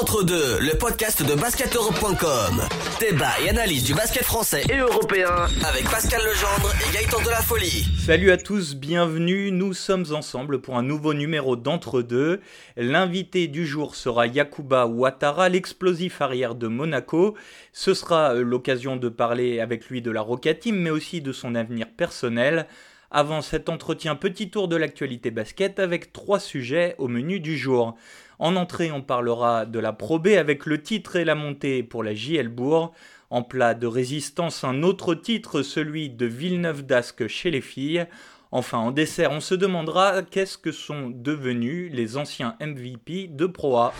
Entre 0.00 0.22
deux, 0.22 0.60
le 0.60 0.78
podcast 0.78 1.26
de 1.26 1.34
basketeurope.com. 1.34 2.62
Débat 3.00 3.32
et 3.44 3.48
analyse 3.48 3.82
du 3.82 3.94
basket 3.94 4.22
français 4.22 4.62
et 4.72 4.76
européen 4.76 5.48
avec 5.66 5.90
Pascal 5.90 6.20
Legendre 6.20 6.72
et 6.86 6.94
Gaëtan 6.94 7.20
de 7.20 7.30
la 7.30 7.42
Folie. 7.42 7.84
Salut 7.98 8.30
à 8.30 8.36
tous, 8.36 8.76
bienvenue. 8.76 9.50
Nous 9.50 9.72
sommes 9.72 10.04
ensemble 10.12 10.60
pour 10.60 10.76
un 10.76 10.84
nouveau 10.84 11.14
numéro 11.14 11.56
d'Entre 11.56 12.02
deux. 12.02 12.40
L'invité 12.76 13.48
du 13.48 13.66
jour 13.66 13.96
sera 13.96 14.28
Yakuba 14.28 14.86
Ouattara, 14.86 15.48
l'explosif 15.48 16.22
arrière 16.22 16.54
de 16.54 16.68
Monaco. 16.68 17.34
Ce 17.72 17.92
sera 17.92 18.34
euh, 18.34 18.44
l'occasion 18.44 18.94
de 18.94 19.08
parler 19.08 19.58
avec 19.58 19.86
lui 19.86 20.00
de 20.00 20.12
la 20.12 20.20
Roca 20.20 20.52
mais 20.72 20.90
aussi 20.90 21.20
de 21.22 21.32
son 21.32 21.56
avenir 21.56 21.88
personnel. 21.88 22.68
Avant 23.10 23.40
cet 23.40 23.68
entretien, 23.68 24.14
petit 24.14 24.50
tour 24.50 24.68
de 24.68 24.76
l'actualité 24.76 25.32
basket 25.32 25.80
avec 25.80 26.12
trois 26.12 26.38
sujets 26.38 26.94
au 26.98 27.08
menu 27.08 27.40
du 27.40 27.58
jour. 27.58 27.96
En 28.38 28.54
entrée, 28.54 28.92
on 28.92 29.02
parlera 29.02 29.66
de 29.66 29.80
la 29.80 29.92
Pro 29.92 30.20
B 30.20 30.28
avec 30.28 30.64
le 30.64 30.80
titre 30.80 31.16
et 31.16 31.24
la 31.24 31.34
montée 31.34 31.82
pour 31.82 32.04
la 32.04 32.14
JL 32.14 32.48
Bourg. 32.48 32.92
En 33.30 33.42
plat 33.42 33.74
de 33.74 33.86
résistance, 33.86 34.62
un 34.62 34.82
autre 34.82 35.14
titre, 35.14 35.62
celui 35.62 36.08
de 36.08 36.26
Villeneuve 36.26 36.86
d'Ascq 36.86 37.26
chez 37.26 37.50
les 37.50 37.60
filles. 37.60 38.06
Enfin, 38.52 38.78
en 38.78 38.90
dessert, 38.92 39.32
on 39.32 39.40
se 39.40 39.54
demandera 39.54 40.22
qu'est-ce 40.22 40.56
que 40.56 40.72
sont 40.72 41.10
devenus 41.10 41.90
les 41.92 42.16
anciens 42.16 42.56
MVP 42.60 43.26
de 43.28 43.46
Pro 43.46 43.76
A. 43.76 43.92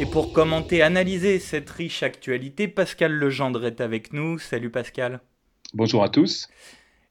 Et 0.00 0.06
pour 0.06 0.32
commenter, 0.32 0.82
analyser 0.82 1.38
cette 1.38 1.68
riche 1.68 2.02
actualité, 2.02 2.66
Pascal 2.66 3.12
Legendre 3.12 3.66
est 3.66 3.82
avec 3.82 4.14
nous. 4.14 4.38
Salut 4.38 4.70
Pascal. 4.70 5.20
Bonjour 5.74 6.02
à 6.02 6.08
tous. 6.08 6.48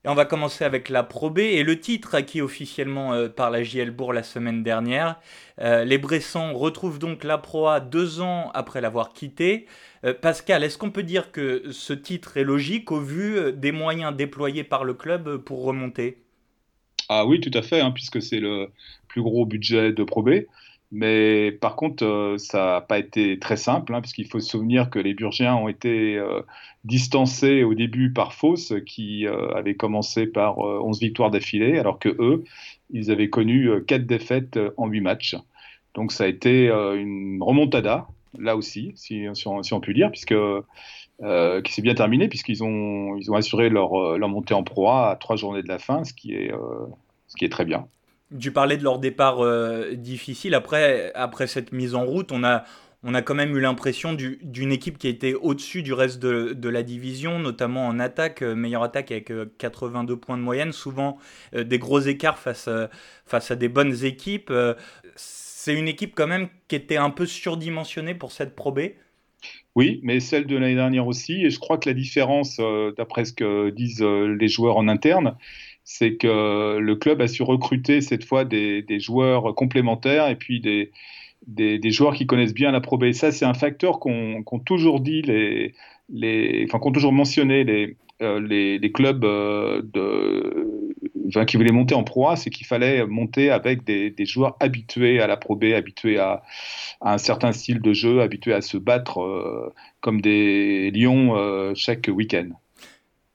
On 0.04 0.16
va 0.16 0.26
commencer 0.26 0.64
avec 0.64 0.90
la 0.90 1.04
Pro 1.04 1.30
B 1.30 1.40
et 1.40 1.62
le 1.62 1.80
titre 1.80 2.16
acquis 2.16 2.42
officiellement 2.42 3.14
euh, 3.14 3.30
par 3.30 3.52
la 3.52 3.62
JL 3.62 3.92
Bourg 3.92 4.14
la 4.14 4.24
semaine 4.24 4.64
dernière. 4.64 5.20
Euh, 5.60 5.86
les 5.86 6.00
Bressans 6.00 6.54
retrouvent 6.54 6.98
donc 6.98 7.24
la 7.24 7.38
Pro 7.38 7.70
deux 7.80 8.20
ans 8.20 8.50
après 8.56 8.82
l'avoir 8.82 9.14
quitté. 9.14 9.68
Euh, 10.04 10.16
Pascal, 10.16 10.64
est-ce 10.64 10.80
qu'on 10.80 10.90
peut 10.90 11.04
dire 11.04 11.32
que 11.32 11.72
ce 11.72 11.94
titre 11.94 12.38
est 12.38 12.44
logique 12.44 12.92
au 12.92 13.00
vu 13.00 13.54
des 13.54 13.72
moyens 13.72 14.16
déployés 14.16 14.64
par 14.64 14.86
le 14.86 14.96
club 14.96 15.38
pour 15.38 15.64
remonter? 15.64 16.24
Ah 17.08 17.28
oui, 17.28 17.40
tout 17.40 17.56
à 17.56 17.62
fait, 17.62 17.80
hein, 17.80 17.92
puisque 17.92 18.24
c'est 18.24 18.40
le 18.40 18.72
plus 19.08 19.22
gros 19.22 19.46
budget 19.46 19.92
de 19.92 20.04
Pro 20.04 20.24
B. 20.24 20.46
Mais 20.92 21.54
par 21.54 21.78
contre, 21.78 22.04
euh, 22.04 22.38
ça 22.38 22.58
n'a 22.66 22.82
pas 22.82 23.00
été 23.00 23.40
très 23.40 23.56
simple, 23.56 23.94
hein, 23.94 24.02
puisqu'il 24.02 24.28
faut 24.28 24.42
se 24.42 24.50
souvenir 24.50 24.90
que 24.90 25.00
les 25.00 25.14
Burgiens 25.14 25.56
ont 25.56 25.70
été 25.70 26.18
euh, 26.18 26.42
distancés 26.84 27.64
au 27.64 27.74
début 27.74 28.12
par 28.12 28.34
Fausse, 28.34 28.74
qui 28.86 29.26
euh, 29.26 29.50
avait 29.56 29.76
commencé 29.76 30.28
par 30.28 30.58
11 30.60 31.00
victoires 31.00 31.32
d'affilée, 31.32 31.80
alors 31.80 31.98
que 31.98 32.10
eux, 32.20 32.44
ils 32.90 33.10
avaient 33.10 33.30
connu 33.30 33.70
4 33.88 34.06
défaites 34.06 34.60
en 34.76 34.88
8 34.88 35.02
matchs. 35.02 35.38
Donc 35.94 36.12
ça 36.12 36.26
a 36.26 36.28
été 36.28 36.68
une 36.68 37.42
remontada, 37.42 38.08
là 38.38 38.58
aussi, 38.58 38.92
si, 38.96 39.28
on, 39.46 39.80
peut 39.80 39.94
dire, 39.94 40.12
puisque 40.12 40.36
qui 41.64 41.74
s'est 41.74 41.82
bien 41.82 41.96
terminé, 41.96 42.28
puisqu'ils 42.28 42.64
ont, 42.64 43.16
ils 43.18 43.32
ont 43.32 43.36
assuré 43.36 43.70
leur, 43.70 44.18
leur 44.18 44.30
montée 44.30 44.54
en 44.54 44.64
proie 44.64 45.10
à 45.12 45.16
trois 45.16 45.38
journées 45.38 45.64
de 45.64 45.68
la 45.68 45.80
fin, 45.80 46.04
ce 46.04 46.14
qui 46.14 46.34
est, 46.34 46.52
ce 47.28 47.36
qui 47.38 47.46
est 47.46 47.50
très 47.50 47.66
bien. 47.66 47.88
Tu 48.40 48.52
parlais 48.52 48.78
de 48.78 48.84
leur 48.84 49.00
départ 49.00 49.44
euh, 49.44 49.94
difficile. 49.96 50.54
Après, 50.56 51.12
après 51.16 51.48
cette 51.48 51.72
mise 51.72 51.96
en 51.96 52.06
route, 52.06 52.32
on 52.32 52.44
a, 52.44 52.64
on 53.04 53.14
a 53.14 53.22
quand 53.22 53.36
même 53.36 53.56
eu 53.58 53.60
l'impression 53.60 54.14
d'une 54.14 54.72
équipe 54.72 54.98
qui 54.98 55.10
était 55.10 55.34
au-dessus 55.34 55.84
du 55.84 55.92
reste 55.92 56.20
de, 56.20 56.70
la 56.70 56.84
division, 56.84 57.40
notamment 57.40 57.88
en 57.88 58.00
attaque, 58.00 58.42
euh, 58.42 58.56
meilleure 58.56 58.84
attaque 58.84 59.12
avec 59.12 59.34
82 59.58 60.14
euh, 60.14 60.18
points 60.18 60.38
de 60.38 60.44
moyenne, 60.44 60.72
souvent 60.72 61.18
des 61.54 61.78
gros 61.78 62.00
écarts 62.00 62.40
face, 62.40 62.70
face 63.26 63.52
à 63.52 63.56
des 63.56 63.70
bonnes 63.70 64.06
équipes. 64.06 64.54
C'est 65.16 65.74
une 65.74 65.88
équipe 65.88 66.14
quand 66.16 66.28
même 66.28 66.48
qui 66.68 66.76
était 66.76 66.98
un 66.98 67.10
peu 67.10 67.26
surdimensionnée 67.26 68.16
pour 68.16 68.32
cette 68.32 68.56
probée. 68.56 68.96
Oui, 69.76 70.00
mais 70.04 70.20
celle 70.20 70.46
de 70.46 70.56
l'année 70.56 70.76
dernière 70.76 71.08
aussi. 71.08 71.46
Et 71.46 71.50
je 71.50 71.60
crois 71.60 71.78
que 71.78 71.90
la 71.90 71.96
différence, 71.96 72.60
d'après 72.98 73.26
ce 73.26 73.34
que 73.34 73.70
disent 73.72 74.02
les 74.02 74.48
joueurs 74.48 74.78
en 74.78 74.88
interne, 74.88 75.36
c'est 75.84 76.16
que 76.16 76.78
le 76.78 76.96
club 76.96 77.22
a 77.22 77.28
su 77.28 77.44
recruter 77.44 78.02
cette 78.02 78.24
fois 78.24 78.46
des, 78.46 78.84
joueurs 79.00 79.56
complémentaires 79.56 80.28
et 80.30 80.36
puis 80.36 80.60
des, 80.60 80.92
des, 81.48 81.92
joueurs 81.92 82.14
qui 82.14 82.28
connaissent 82.28 82.54
bien 82.54 82.72
la 82.72 82.82
Pro 82.82 82.98
B. 82.98 83.12
ça, 83.14 83.32
c'est 83.32 83.46
un 83.46 83.54
facteur 83.54 84.00
qu'ont 84.00 84.44
toujours 84.66 85.00
dit 85.00 85.22
les, 85.22 85.74
les, 86.10 86.66
enfin 86.68 86.80
toujours 86.92 87.14
mentionné 87.14 87.64
les, 87.64 87.98
euh, 88.22 88.40
les, 88.40 88.78
les, 88.78 88.92
clubs 88.92 89.26
euh, 89.26 89.82
de, 89.84 91.44
qui 91.46 91.58
voulaient 91.58 91.72
monter 91.72 91.96
en 91.96 92.04
Pro 92.04 92.30
A, 92.30 92.36
c'est 92.36 92.52
qu'il 92.52 92.68
fallait 92.68 93.06
monter 93.08 93.50
avec 93.50 93.84
des, 93.84 94.12
des, 94.12 94.26
joueurs 94.26 94.58
habitués 94.60 95.20
à 95.20 95.28
la 95.28 95.38
Pro 95.38 95.56
B, 95.56 95.66
habitués 95.76 96.20
à, 96.20 96.44
à, 97.02 97.14
un 97.14 97.18
certain 97.18 97.52
style 97.52 97.82
de 97.82 97.94
jeu, 97.94 98.22
habitués 98.22 98.54
à 98.54 98.62
se 98.62 98.78
battre 98.78 99.22
euh, 99.22 99.74
comme 100.02 100.22
des 100.22 100.92
lions 100.92 101.74
chaque 101.74 102.10
week-end. 102.14 102.50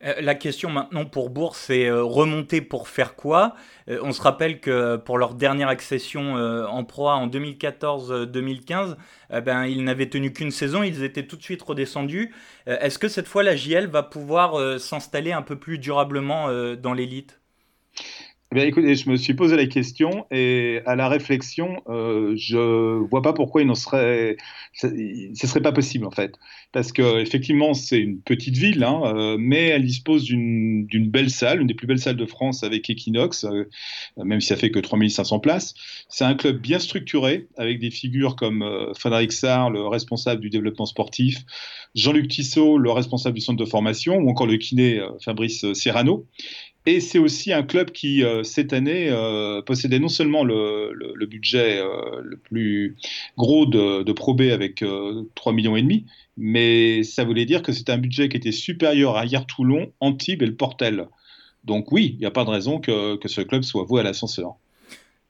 Euh, 0.04 0.14
la 0.20 0.34
question 0.34 0.68
maintenant 0.68 1.06
pour 1.06 1.30
Bourg, 1.30 1.56
c'est 1.56 1.86
euh, 1.86 2.02
remonter 2.02 2.60
pour 2.60 2.88
faire 2.88 3.16
quoi? 3.16 3.54
Euh, 3.88 3.98
On 4.02 4.12
se 4.12 4.20
rappelle 4.20 4.60
que 4.60 4.96
pour 4.96 5.16
leur 5.16 5.34
dernière 5.34 5.68
accession 5.68 6.34
en 6.34 6.84
proie 6.84 7.14
en 7.14 7.28
2014-2015, 7.28 8.96
ben, 9.42 9.64
ils 9.66 9.84
n'avaient 9.84 10.08
tenu 10.08 10.32
qu'une 10.32 10.50
saison, 10.50 10.82
ils 10.82 11.02
étaient 11.02 11.26
tout 11.26 11.36
de 11.36 11.42
suite 11.42 11.62
redescendus. 11.62 12.34
Est-ce 12.66 12.98
que 12.98 13.08
cette 13.08 13.26
fois 13.26 13.42
la 13.42 13.56
JL 13.56 13.86
va 13.86 14.02
pouvoir 14.02 14.80
s'installer 14.80 15.32
un 15.32 15.42
peu 15.42 15.56
plus 15.56 15.78
durablement 15.78 16.48
dans 16.76 16.92
l'élite? 16.92 17.40
Écoutez, 18.54 18.94
je 18.94 19.10
me 19.10 19.16
suis 19.16 19.34
posé 19.34 19.56
la 19.56 19.66
question 19.66 20.26
et 20.30 20.80
à 20.86 20.94
la 20.94 21.08
réflexion, 21.08 21.82
euh, 21.88 22.34
je 22.36 22.98
vois 23.08 23.22
pas 23.22 23.32
pourquoi 23.32 23.62
il 23.62 23.66
ne 23.66 23.74
serait, 23.74 24.36
ce 24.72 25.46
serait 25.46 25.60
pas 25.60 25.72
possible 25.72 26.06
en 26.06 26.10
fait, 26.10 26.34
parce 26.72 26.92
que 26.92 27.20
effectivement 27.20 27.74
c'est 27.74 27.98
une 27.98 28.20
petite 28.20 28.56
ville, 28.56 28.84
hein, 28.84 29.02
euh, 29.04 29.36
mais 29.38 29.66
elle 29.66 29.84
dispose 29.84 30.24
d'une 30.24 30.86
belle 31.10 31.30
salle, 31.30 31.60
une 31.60 31.66
des 31.66 31.74
plus 31.74 31.86
belles 31.86 31.98
salles 31.98 32.16
de 32.16 32.26
France 32.26 32.62
avec 32.62 32.88
Equinox, 32.88 33.44
euh, 33.44 33.64
même 34.16 34.40
si 34.40 34.48
ça 34.48 34.56
fait 34.56 34.70
que 34.70 34.78
3500 34.78 35.40
places. 35.40 35.74
C'est 36.08 36.24
un 36.24 36.34
club 36.34 36.60
bien 36.60 36.78
structuré 36.78 37.48
avec 37.56 37.80
des 37.80 37.90
figures 37.90 38.36
comme 38.36 38.62
euh, 38.62 38.94
Frédéric 38.94 39.32
Sarr, 39.32 39.70
le 39.70 39.86
responsable 39.86 40.40
du 40.40 40.50
développement 40.50 40.86
sportif, 40.86 41.44
Jean-Luc 41.94 42.28
Tissot, 42.28 42.78
le 42.78 42.90
responsable 42.90 43.34
du 43.34 43.40
centre 43.40 43.58
de 43.58 43.68
formation, 43.68 44.16
ou 44.16 44.30
encore 44.30 44.46
le 44.46 44.56
kiné 44.56 45.00
Fabrice 45.24 45.72
Serrano. 45.72 46.26
Et 46.88 47.00
c'est 47.00 47.18
aussi 47.18 47.52
un 47.52 47.64
club 47.64 47.90
qui, 47.90 48.22
euh, 48.22 48.44
cette 48.44 48.72
année, 48.72 49.08
euh, 49.10 49.60
possédait 49.60 49.98
non 49.98 50.08
seulement 50.08 50.44
le, 50.44 51.26
budget 51.26 51.80
euh, 51.80 52.20
le 52.22 52.36
plus 52.36 52.96
gros 53.36 53.66
de, 53.66 54.04
de 54.04 54.12
Pro 54.12 54.34
B 54.34 54.42
avec 54.42 54.84
3 55.34 55.52
millions 55.52 55.76
mais 56.36 57.02
ça 57.02 57.24
voulait 57.24 57.46
dire 57.46 57.62
que 57.62 57.72
c'était 57.72 57.92
un 57.92 57.98
budget 57.98 58.28
qui 58.28 58.36
était 58.36 58.52
supérieur 58.52 59.16
à 59.16 59.24
Hier-Toulon, 59.26 59.92
Antibes 60.00 60.42
et 60.42 60.46
le 60.46 60.54
Portel. 60.54 61.08
Donc 61.64 61.90
oui, 61.90 62.12
il 62.14 62.20
n'y 62.20 62.26
a 62.26 62.30
pas 62.30 62.44
de 62.44 62.50
raison 62.50 62.78
que, 62.78 63.16
que 63.16 63.28
ce 63.28 63.40
club 63.40 63.62
soit 63.62 63.84
voué 63.84 64.00
à 64.00 64.04
l'ascenseur. 64.04 64.56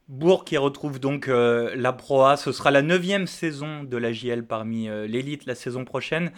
Bourg 0.08 0.44
qui 0.44 0.56
retrouve 0.56 1.00
donc 1.00 1.26
euh, 1.26 1.72
la 1.74 1.92
Pro. 1.92 2.36
Ce 2.36 2.52
sera 2.52 2.70
la 2.70 2.80
neuvième 2.80 3.26
saison 3.26 3.82
de 3.82 3.96
la 3.96 4.12
JL 4.12 4.46
parmi 4.46 4.88
euh, 4.88 5.04
l'élite 5.08 5.46
la 5.46 5.56
saison 5.56 5.84
prochaine. 5.84 6.30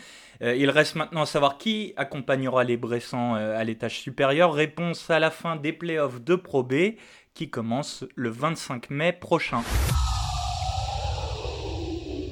Euh, 0.43 0.57
il 0.57 0.71
reste 0.71 0.95
maintenant 0.95 1.23
à 1.23 1.27
savoir 1.27 1.59
qui 1.59 1.93
accompagnera 1.97 2.65
les 2.65 2.79
Bressans 2.79 3.35
à 3.35 3.63
l'étage 3.65 4.01
supérieur. 4.01 4.55
Réponse 4.55 5.11
à 5.11 5.19
la 5.19 5.31
fin 5.31 5.57
des 5.57 5.75
playoffs 5.75 6.23
de 6.23 6.35
Pro 6.35 6.63
B 6.63 6.95
qui 7.35 7.51
commence 7.51 8.05
le 8.15 8.31
25 8.31 8.89
mai 8.89 9.13
prochain. 9.13 9.63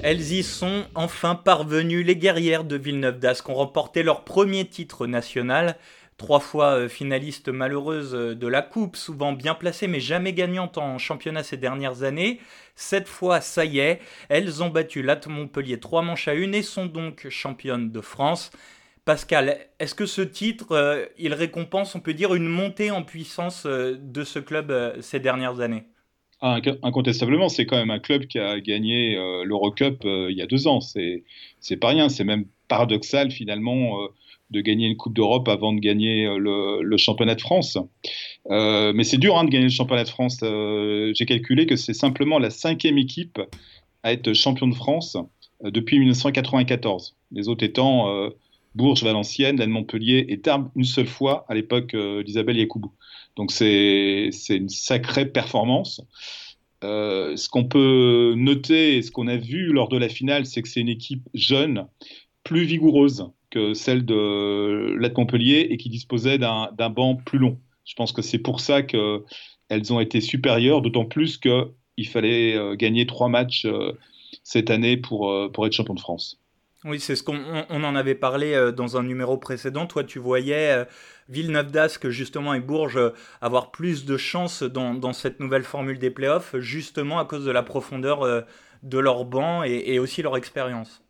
Elles 0.02 0.32
y 0.32 0.42
sont 0.42 0.84
enfin 0.94 1.34
parvenues, 1.34 2.02
les 2.02 2.16
guerrières 2.16 2.64
de 2.64 2.76
Villeneuve 2.76 3.18
d'Ascq 3.18 3.48
ont 3.48 3.54
remporté 3.54 4.02
leur 4.02 4.24
premier 4.24 4.64
titre 4.66 5.06
national 5.06 5.76
trois 6.16 6.40
fois 6.40 6.72
euh, 6.78 6.88
finaliste 6.88 7.48
malheureuse 7.48 8.14
euh, 8.14 8.34
de 8.34 8.46
la 8.46 8.62
Coupe, 8.62 8.96
souvent 8.96 9.32
bien 9.32 9.54
placée 9.54 9.86
mais 9.86 10.00
jamais 10.00 10.32
gagnante 10.32 10.78
en 10.78 10.98
championnat 10.98 11.42
ces 11.42 11.56
dernières 11.56 12.02
années. 12.02 12.40
Cette 12.74 13.08
fois, 13.08 13.40
ça 13.40 13.64
y 13.64 13.78
est, 13.78 14.00
elles 14.28 14.62
ont 14.62 14.68
battu 14.68 15.02
l'At 15.02 15.26
Montpellier 15.26 15.78
trois 15.80 16.02
manches 16.02 16.28
à 16.28 16.34
une 16.34 16.54
et 16.54 16.62
sont 16.62 16.86
donc 16.86 17.28
championnes 17.28 17.90
de 17.90 18.00
France. 18.00 18.50
Pascal, 19.04 19.58
est-ce 19.78 19.94
que 19.94 20.06
ce 20.06 20.22
titre, 20.22 20.72
euh, 20.72 21.06
il 21.18 21.32
récompense, 21.32 21.94
on 21.94 22.00
peut 22.00 22.14
dire, 22.14 22.34
une 22.34 22.48
montée 22.48 22.90
en 22.90 23.02
puissance 23.02 23.66
de 23.66 24.24
ce 24.24 24.38
club 24.38 24.96
ces 25.00 25.20
dernières 25.20 25.60
années? 25.60 25.84
Ah, 26.40 26.58
Incontestablement, 26.82 27.48
c'est 27.48 27.66
quand 27.66 27.76
même 27.76 27.90
un 27.90 28.00
club 28.00 28.26
qui 28.26 28.38
a 28.38 28.60
gagné 28.60 29.14
l'Eurocup 29.44 30.00
il 30.04 30.36
y 30.36 30.42
a 30.42 30.46
deux 30.46 30.66
ans. 30.66 30.80
C'est 30.80 31.24
pas 31.80 31.88
rien, 31.88 32.08
c'est 32.08 32.24
même 32.24 32.46
paradoxal 32.68 33.30
finalement 33.30 34.08
de 34.50 34.60
gagner 34.60 34.86
une 34.86 34.96
Coupe 34.96 35.14
d'Europe 35.14 35.48
avant 35.48 35.72
de 35.72 35.80
gagner 35.80 36.26
euh, 36.26 36.80
le, 36.82 36.96
championnat 36.96 37.34
de 37.34 37.40
France. 37.40 37.78
Euh, 38.50 38.92
mais 38.94 39.04
c'est 39.04 39.18
dur 39.18 39.36
hein, 39.36 39.44
de 39.44 39.50
gagner 39.50 39.64
le 39.64 39.70
championnat 39.70 40.04
de 40.04 40.08
France. 40.08 40.38
Euh, 40.42 41.12
j'ai 41.14 41.26
calculé 41.26 41.66
que 41.66 41.76
c'est 41.76 41.94
simplement 41.94 42.38
la 42.38 42.50
cinquième 42.50 42.98
équipe 42.98 43.40
à 44.02 44.12
être 44.12 44.32
champion 44.32 44.68
de 44.68 44.74
France 44.74 45.16
depuis 45.62 45.98
1994. 45.98 47.16
Les 47.32 47.48
autres 47.48 47.64
étant 47.64 48.30
Bourges, 48.76 49.02
Valenciennes, 49.02 49.56
Lannes 49.56 49.70
Montpellier 49.70 50.26
et 50.28 50.38
Tarbes 50.38 50.70
une 50.76 50.84
seule 50.84 51.08
fois 51.08 51.44
à 51.48 51.54
l'époque 51.54 51.96
d'Isabelle 51.96 52.56
Yacoubou. 52.58 52.92
Donc 53.34 53.50
c'est 53.50 54.30
une 54.50 54.68
sacrée 54.68 55.26
performance. 55.26 56.02
ce 56.82 57.48
qu'on 57.48 57.64
peut 57.64 58.34
noter 58.36 58.98
et 58.98 59.02
ce 59.02 59.10
qu'on 59.10 59.26
a 59.26 59.36
vu 59.36 59.72
lors 59.72 59.88
de 59.88 59.96
la 59.96 60.08
finale, 60.08 60.46
c'est 60.46 60.62
que 60.62 60.68
c'est 60.68 60.80
une 60.80 60.88
équipe 60.88 61.28
jeune, 61.34 61.86
plus 62.46 62.64
vigoureuse 62.64 63.28
que 63.50 63.74
celle 63.74 64.04
de 64.04 64.96
la 64.98 65.10
Montpellier 65.10 65.66
et 65.70 65.76
qui 65.76 65.88
disposait 65.88 66.38
d'un 66.38 66.90
banc 66.90 67.16
plus 67.16 67.38
long. 67.38 67.58
Je 67.84 67.94
pense 67.94 68.12
que 68.12 68.22
c'est 68.22 68.38
pour 68.38 68.60
ça 68.60 68.82
qu'elles 68.82 69.92
ont 69.92 70.00
été 70.00 70.20
supérieures, 70.20 70.80
d'autant 70.80 71.04
plus 71.04 71.38
qu'il 71.38 72.08
fallait 72.08 72.76
gagner 72.76 73.06
trois 73.06 73.28
matchs 73.28 73.66
cette 74.42 74.70
année 74.70 74.96
pour, 74.96 75.32
pour 75.52 75.66
être 75.66 75.72
champion 75.72 75.94
de 75.94 76.00
France. 76.00 76.40
Oui, 76.86 77.00
c'est 77.00 77.16
ce 77.16 77.24
qu'on 77.24 77.40
on 77.68 77.82
en 77.82 77.96
avait 77.96 78.14
parlé 78.14 78.54
euh, 78.54 78.70
dans 78.70 78.96
un 78.96 79.02
numéro 79.02 79.36
précédent. 79.38 79.86
Toi, 79.86 80.04
tu 80.04 80.20
voyais 80.20 80.70
euh, 80.70 80.84
Villeneuve 81.28 81.72
d'Ascq, 81.72 82.10
justement, 82.10 82.54
et 82.54 82.60
Bourges 82.60 82.96
euh, 82.96 83.10
avoir 83.40 83.72
plus 83.72 84.04
de 84.04 84.16
chance 84.16 84.62
dans, 84.62 84.94
dans, 84.94 85.12
cette 85.12 85.40
nouvelle 85.40 85.64
formule 85.64 85.98
des 85.98 86.10
playoffs, 86.10 86.54
justement 86.58 87.18
à 87.18 87.24
cause 87.24 87.44
de 87.44 87.50
la 87.50 87.64
profondeur 87.64 88.44
de 88.82 88.98
leur 88.98 89.24
banc 89.24 89.64
et, 89.64 89.98
aussi 89.98 90.22
leur 90.22 90.36
expérience. 90.36 91.02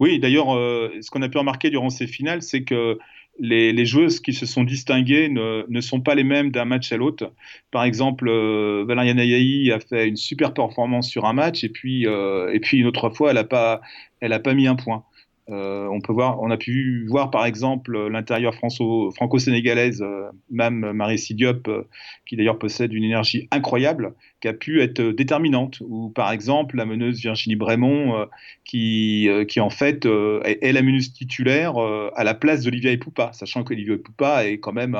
Oui, 0.00 0.18
d'ailleurs, 0.18 0.46
ce 0.48 1.10
qu'on 1.10 1.22
a 1.22 1.28
pu 1.28 1.38
remarquer 1.38 1.70
durant 1.70 1.90
ces 1.90 2.06
finales, 2.06 2.42
c'est 2.42 2.64
que 2.64 2.98
les, 3.38 3.86
joueuses 3.86 4.20
qui 4.20 4.32
se 4.32 4.46
sont 4.46 4.64
distinguées 4.64 5.28
ne, 5.28 5.80
sont 5.80 6.00
pas 6.00 6.14
les 6.14 6.24
mêmes 6.24 6.50
d'un 6.50 6.64
match 6.64 6.92
à 6.92 6.96
l'autre. 6.96 7.32
Par 7.70 7.84
exemple, 7.84 8.28
euh, 8.28 8.84
a 8.88 9.80
fait 9.80 10.08
une 10.08 10.16
super 10.16 10.54
performance 10.54 11.08
sur 11.08 11.24
un 11.24 11.32
match 11.32 11.64
et 11.64 11.68
puis, 11.68 12.06
euh, 12.06 12.52
et 12.52 12.60
puis 12.60 12.78
une 12.78 12.86
autre 12.86 13.10
fois, 13.10 13.30
elle 13.30 13.36
n'a 13.36 13.44
pas, 13.44 13.80
pas 14.20 14.54
mis 14.54 14.66
un 14.66 14.76
point. 14.76 15.04
Euh, 15.50 15.86
on, 15.88 16.00
peut 16.00 16.12
voir, 16.14 16.40
on 16.40 16.50
a 16.50 16.56
pu 16.56 17.06
voir 17.06 17.30
par 17.30 17.44
exemple 17.44 18.08
l'intérieur 18.08 18.54
franco-sénégalaise, 18.54 20.00
euh, 20.00 20.30
même 20.50 20.92
Marie 20.92 21.18
Sidiop, 21.18 21.68
euh, 21.68 21.82
qui 22.26 22.36
d'ailleurs 22.36 22.58
possède 22.58 22.94
une 22.94 23.04
énergie 23.04 23.46
incroyable, 23.50 24.14
qui 24.40 24.48
a 24.48 24.54
pu 24.54 24.80
être 24.80 25.02
déterminante. 25.02 25.80
Ou 25.82 26.08
par 26.08 26.32
exemple 26.32 26.76
la 26.76 26.86
meneuse 26.86 27.20
Virginie 27.20 27.56
Brémond, 27.56 28.26
qui, 28.64 29.28
qui 29.48 29.60
en 29.60 29.70
fait 29.70 30.06
est, 30.06 30.72
la 30.72 30.82
meneuse 30.82 31.12
titulaire 31.12 31.76
à 31.78 32.24
la 32.24 32.34
place 32.34 32.62
d'Olivia 32.62 32.92
Epoupa, 32.92 33.32
sachant 33.32 33.64
qu'Olivia 33.64 33.94
Epoupa 33.94 34.46
est 34.46 34.58
quand 34.58 34.72
même 34.72 34.96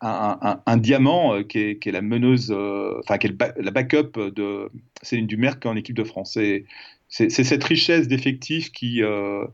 un, 0.00 0.76
diamant 0.76 1.42
qui 1.44 1.58
est, 1.58 1.86
la 1.86 2.02
meneuse, 2.02 2.50
enfin 2.50 3.18
la 3.56 3.70
backup 3.70 4.18
de 4.34 4.68
Céline 5.02 5.26
Dumerc 5.26 5.64
en 5.66 5.76
équipe 5.76 5.96
de 5.96 6.04
France 6.04 6.36
c'est 7.14 7.44
cette 7.44 7.62
richesse 7.62 8.08
d'effectifs 8.08 8.72
qui, 8.72 9.02
euh, 9.02 9.46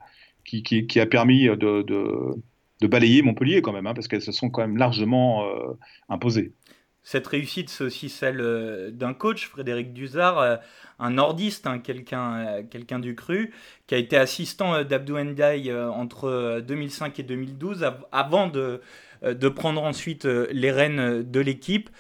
qui, 0.45 0.99
a 0.99 1.05
permis 1.05 1.45
de, 1.45 2.87
balayer 2.87 3.21
Montpellier 3.21 3.61
quand 3.61 3.73
même, 3.73 3.87
hein, 3.87 3.93
parce 3.93 4.09
qu'elles 4.09 4.23
se 4.23 4.33
sont 4.33 4.49
quand 4.49 4.62
même 4.62 4.79
largement 4.79 5.45
euh, 5.45 5.77
imposées. 6.09 6.55
Cette 7.03 7.27
réussite, 7.27 7.69
c'est 7.69 7.85
aussi 7.85 8.09
celle 8.09 8.41
euh, 8.41 8.91
d'un 8.91 9.12
coach, 9.12 9.47
Frédéric 9.47 9.93
Duzard, 9.93 10.61
un 10.99 11.11
nordiste, 11.11 11.67
hein, 11.67 11.81
quelqu'un 11.81 12.99
du 12.99 13.15
cru, 13.15 13.53
qui 13.87 13.95
a 13.95 13.99
été 13.99 14.17
assistant 14.17 14.83
d'Abdou 14.83 15.19
Ndiaye 15.19 15.71
entre 15.75 16.63
2005 16.67 17.19
et 17.21 17.23
2012, 17.25 17.87
avant 18.11 18.49
de, 18.49 18.81
de 19.23 19.49
prendre 19.51 19.83
ensuite 19.83 20.25
les 20.25 20.71
rênes 20.71 21.23
de 21.23 21.41
l'équipe. 21.41 21.91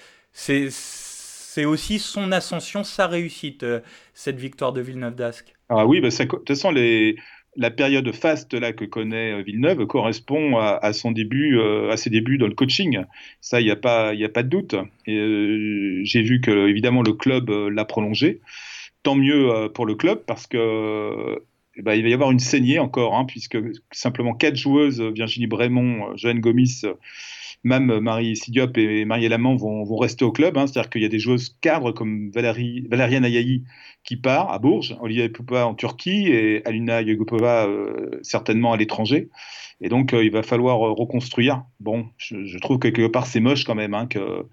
C'est 1.52 1.64
aussi 1.64 1.98
son 1.98 2.30
ascension, 2.30 2.84
sa 2.84 3.08
réussite, 3.08 3.64
euh, 3.64 3.80
cette 4.14 4.38
victoire 4.38 4.72
de 4.72 4.80
Villeneuve 4.80 5.16
d'Ascq. 5.16 5.52
Ah 5.68 5.84
oui, 5.84 6.00
bah 6.00 6.08
de 6.08 6.24
toute 6.24 6.46
façon, 6.46 6.72
la 7.56 7.70
période 7.72 8.12
faste 8.12 8.54
là 8.54 8.72
que 8.72 8.84
connaît 8.84 9.32
euh, 9.32 9.42
Villeneuve 9.42 9.84
correspond 9.86 10.58
à, 10.58 10.92
son 10.92 11.10
début, 11.10 11.58
euh, 11.58 11.90
à 11.90 11.96
ses 11.96 12.08
débuts 12.08 12.38
dans 12.38 12.46
le 12.46 12.54
coaching. 12.54 13.02
Ça, 13.40 13.60
il 13.60 13.64
n'y 13.64 13.72
a 13.72 13.76
pas, 13.76 14.14
il 14.14 14.24
a 14.24 14.28
pas 14.28 14.44
de 14.44 14.48
doute. 14.48 14.76
j'ai 15.06 16.22
vu 16.22 16.40
que 16.40 16.68
évidemment 16.68 17.02
le 17.02 17.14
club 17.14 17.50
l'a 17.50 17.84
prolongé. 17.84 18.40
Tant 19.02 19.16
mieux 19.16 19.70
pour 19.74 19.86
le 19.86 19.96
club 19.96 20.22
parce 20.26 20.46
que 20.46 21.42
eh 21.74 21.82
ben, 21.82 21.94
il 21.94 22.02
va 22.02 22.08
y 22.10 22.14
avoir 22.14 22.30
une 22.30 22.38
saignée 22.38 22.78
encore, 22.78 23.16
hein, 23.16 23.24
puisque 23.24 23.58
simplement 23.90 24.34
quatre 24.34 24.56
joueuses, 24.56 25.00
Virginie 25.00 25.48
Brémond, 25.48 26.16
Joanne 26.16 26.38
Gomis 26.38 26.82
même 27.62 28.00
Marie 28.00 28.36
Sidiop 28.36 28.76
et 28.78 29.04
Marie 29.04 29.28
Lamont 29.28 29.56
vont, 29.56 29.96
rester 29.96 30.24
au 30.24 30.32
club. 30.32 30.56
Hein. 30.56 30.66
C'est-à-dire 30.66 30.90
qu'il 30.90 31.02
y 31.02 31.04
a 31.04 31.08
des 31.08 31.18
joueuses 31.18 31.56
cadres 31.60 31.92
comme 31.92 32.30
Valérie, 32.30 32.86
Valériane 32.90 33.24
Ayayi 33.24 33.64
qui 34.04 34.16
part 34.16 34.50
à 34.50 34.58
Bourges, 34.58 34.96
Olivia 35.00 35.28
Poupa 35.28 35.64
en 35.64 35.74
Turquie 35.74 36.28
et 36.28 36.66
Alina 36.66 37.02
Yegopova 37.02 37.66
euh, 37.66 38.18
certainement 38.22 38.72
à 38.72 38.76
l'étranger. 38.76 39.28
Et 39.80 39.88
donc, 39.88 40.12
euh, 40.12 40.24
il 40.24 40.30
va 40.30 40.42
falloir 40.42 40.86
euh, 40.86 40.92
reconstruire. 40.92 41.64
Bon, 41.80 42.06
je, 42.16 42.58
trouve 42.58 42.78
que 42.78 42.88
quelque 42.88 43.08
part, 43.08 43.26
c'est 43.26 43.40
moche 43.40 43.64
quand 43.64 43.74
même 43.74 43.94
hein, 43.94 44.06
que, 44.06 44.46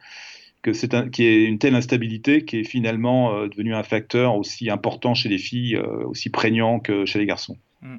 que 0.61 0.73
c'est 0.73 1.09
qu'il 1.11 1.25
y 1.25 1.27
ait 1.27 1.45
une 1.45 1.59
telle 1.59 1.75
instabilité 1.75 2.43
qui 2.45 2.59
est 2.59 2.63
finalement 2.63 3.47
devenu 3.47 3.73
un 3.73 3.83
facteur 3.83 4.35
aussi 4.35 4.69
important 4.69 5.13
chez 5.13 5.29
les 5.29 5.37
filles, 5.37 5.77
aussi 5.77 6.29
prégnant 6.29 6.79
que 6.79 7.05
chez 7.05 7.19
les 7.19 7.25
garçons. 7.25 7.57
Mm. 7.81 7.97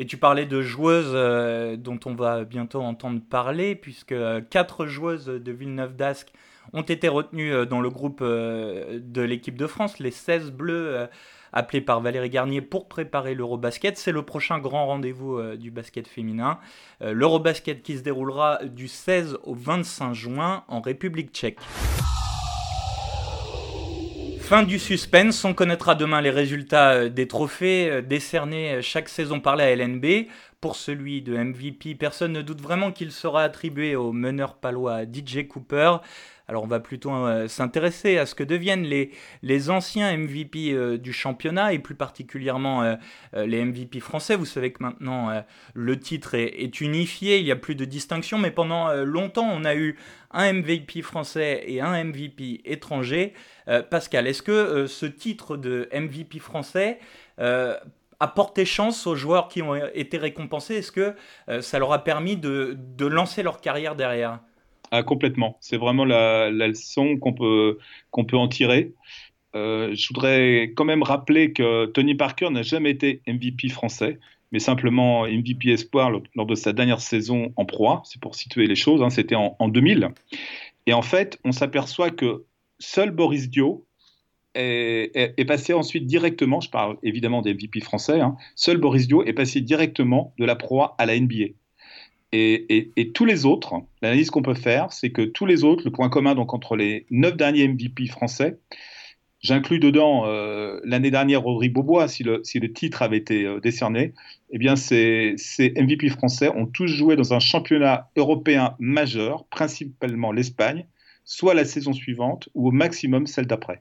Et 0.00 0.06
tu 0.06 0.16
parlais 0.16 0.46
de 0.46 0.62
joueuses 0.62 1.10
euh, 1.12 1.76
dont 1.76 1.98
on 2.06 2.14
va 2.14 2.44
bientôt 2.44 2.80
entendre 2.80 3.20
parler, 3.20 3.74
puisque 3.74 4.12
euh, 4.12 4.40
quatre 4.40 4.86
joueuses 4.86 5.26
de 5.26 5.52
Villeneuve 5.52 5.96
d'Ascq 5.96 6.28
ont 6.72 6.82
été 6.82 7.08
retenues 7.08 7.52
euh, 7.52 7.64
dans 7.66 7.80
le 7.80 7.90
groupe 7.90 8.22
de 8.22 9.22
l'équipe 9.22 9.56
de 9.56 9.66
France, 9.66 9.98
les 9.98 10.12
16 10.12 10.52
bleus 10.52 11.08
appelés 11.52 11.80
par 11.80 12.00
Valérie 12.00 12.30
Garnier 12.30 12.60
pour 12.60 12.86
préparer 12.86 13.34
l'Eurobasket. 13.34 13.98
C'est 13.98 14.12
le 14.12 14.22
prochain 14.22 14.60
grand 14.60 14.86
rendez-vous 14.86 15.56
du 15.56 15.70
basket 15.70 16.06
féminin. 16.06 16.58
L'Eurobasket 17.00 17.82
qui 17.82 17.96
se 17.96 18.02
déroulera 18.02 18.64
du 18.64 18.86
16 18.86 19.38
au 19.42 19.54
25 19.54 20.12
juin 20.12 20.64
en 20.68 20.80
République 20.80 21.32
tchèque. 21.32 21.58
Fin 24.48 24.62
du 24.62 24.78
suspense, 24.78 25.44
on 25.44 25.52
connaîtra 25.52 25.94
demain 25.94 26.22
les 26.22 26.30
résultats 26.30 26.92
euh, 26.92 27.08
des 27.10 27.28
trophées 27.28 27.90
euh, 27.90 28.00
décernés 28.00 28.76
euh, 28.76 28.80
chaque 28.80 29.10
saison 29.10 29.40
par 29.40 29.56
la 29.56 29.76
LNB. 29.76 30.26
Pour 30.62 30.74
celui 30.74 31.20
de 31.20 31.36
MVP, 31.36 31.94
personne 31.94 32.32
ne 32.32 32.40
doute 32.40 32.62
vraiment 32.62 32.90
qu'il 32.90 33.12
sera 33.12 33.42
attribué 33.42 33.94
au 33.94 34.10
meneur 34.10 34.54
palois 34.54 35.02
DJ 35.02 35.46
Cooper. 35.46 35.98
Alors 36.48 36.64
on 36.64 36.66
va 36.66 36.80
plutôt 36.80 37.12
s'intéresser 37.46 38.16
à 38.18 38.26
ce 38.26 38.34
que 38.34 38.42
deviennent 38.42 38.84
les, 39.42 39.70
anciens 39.70 40.16
MVP 40.16 40.98
du 40.98 41.12
championnat 41.12 41.74
et 41.74 41.78
plus 41.78 41.94
particulièrement 41.94 42.96
les 43.34 43.64
MVP 43.64 44.00
français. 44.00 44.34
Vous 44.34 44.46
savez 44.46 44.72
que 44.72 44.82
maintenant 44.82 45.44
le 45.74 46.00
titre 46.00 46.34
est, 46.34 46.80
unifié, 46.80 47.38
il 47.38 47.44
n'y 47.44 47.52
a 47.52 47.56
plus 47.56 47.74
de 47.74 47.84
distinction, 47.84 48.38
mais 48.38 48.50
pendant 48.50 48.92
longtemps 49.04 49.48
on 49.50 49.64
a 49.64 49.74
eu 49.74 49.98
un 50.30 50.52
MVP 50.52 51.02
français 51.02 51.64
et 51.66 51.80
un 51.80 52.04
MVP 52.04 52.62
étranger. 52.64 53.32
Euh, 53.68 53.82
Pascal, 53.82 54.26
est-ce 54.26 54.42
que 54.42 54.52
euh, 54.52 54.86
ce 54.86 55.06
titre 55.06 55.56
de 55.56 55.88
MVP 55.92 56.38
français 56.38 56.98
euh, 57.38 57.76
a 58.20 58.28
porté 58.28 58.64
chance 58.64 59.06
aux 59.06 59.16
joueurs 59.16 59.48
qui 59.48 59.62
ont 59.62 59.74
été 59.74 60.18
récompensés? 60.18 60.76
Est-ce 60.76 60.92
que 60.92 61.14
ça 61.60 61.78
leur 61.78 61.92
a 61.92 62.02
permis 62.02 62.36
de, 62.36 62.76
lancer 63.00 63.42
leur 63.42 63.60
carrière 63.60 63.94
derrière? 63.94 64.40
Ah, 64.90 65.02
Complètement. 65.02 65.56
C'est 65.60 65.76
vraiment 65.76 66.04
la, 66.04 66.50
leçon 66.50 67.16
qu'on 67.18 67.32
peut, 67.32 67.78
peut 68.12 68.36
en 68.36 68.48
tirer. 68.48 68.92
je 69.54 70.08
voudrais 70.08 70.72
quand 70.76 70.84
même 70.84 71.02
rappeler 71.02 71.52
que 71.52 71.86
Tony 71.86 72.14
Parker 72.14 72.50
n'a 72.50 72.62
jamais 72.62 72.90
été 72.90 73.22
MVP 73.26 73.68
français 73.68 74.18
mais 74.52 74.58
simplement 74.58 75.26
MVP 75.26 75.70
Espoir 75.70 76.10
lors 76.34 76.46
de 76.46 76.54
sa 76.54 76.72
dernière 76.72 77.00
saison 77.00 77.52
en 77.56 77.64
proie. 77.64 78.02
C'est 78.04 78.20
pour 78.20 78.34
situer 78.34 78.66
les 78.66 78.76
choses, 78.76 79.02
hein, 79.02 79.10
c'était 79.10 79.34
en, 79.34 79.68
2000. 79.68 80.08
Et 80.86 80.92
en 80.92 81.02
fait, 81.02 81.38
on 81.44 81.52
s'aperçoit 81.52 82.10
que 82.10 82.44
seul 82.78 83.10
Boris 83.10 83.50
Dio 83.50 83.86
est, 84.54 85.46
passé 85.46 85.72
ensuite 85.72 86.06
directement, 86.06 86.60
je 86.60 86.70
parle 86.70 86.96
évidemment 87.02 87.42
des 87.42 87.54
MVP 87.54 87.80
français, 87.80 88.20
hein, 88.20 88.36
seul 88.56 88.78
Boris 88.78 89.06
Dio 89.06 89.22
est 89.24 89.32
passé 89.32 89.60
directement 89.60 90.34
de 90.38 90.44
la 90.44 90.56
proie 90.56 90.96
à 90.98 91.06
la 91.06 91.18
NBA. 91.18 91.52
Et, 92.32 93.12
tous 93.14 93.24
les 93.24 93.46
autres, 93.46 93.74
l'analyse 94.02 94.30
qu'on 94.30 94.42
peut 94.42 94.54
faire, 94.54 94.92
c'est 94.92 95.10
que 95.10 95.22
tous 95.22 95.46
les 95.46 95.64
autres, 95.64 95.84
le 95.84 95.90
point 95.90 96.10
commun 96.10 96.34
donc 96.34 96.52
entre 96.52 96.76
les 96.76 97.06
neuf 97.10 97.36
derniers 97.36 97.68
MVP 97.68 98.06
français, 98.06 98.58
J'inclus 99.40 99.78
dedans 99.78 100.26
euh, 100.26 100.80
l'année 100.82 101.12
dernière 101.12 101.42
Rodrigue 101.42 101.72
Bobois, 101.72 102.08
si 102.08 102.24
le, 102.24 102.42
titre 102.72 103.02
avait 103.02 103.18
été 103.18 103.44
euh, 103.44 103.60
décerné. 103.60 104.12
Eh 104.50 104.58
bien, 104.58 104.74
ces, 104.74 105.36
MVP 105.76 106.08
français 106.08 106.48
ont 106.48 106.66
tous 106.66 106.88
joué 106.88 107.14
dans 107.14 107.34
un 107.34 107.38
championnat 107.38 108.10
européen 108.16 108.74
majeur, 108.80 109.44
principalement 109.46 110.32
l'Espagne, 110.32 110.86
soit 111.24 111.54
la 111.54 111.64
saison 111.64 111.92
suivante 111.92 112.48
ou 112.54 112.68
au 112.68 112.72
maximum 112.72 113.28
celle 113.28 113.46
d'après. 113.46 113.80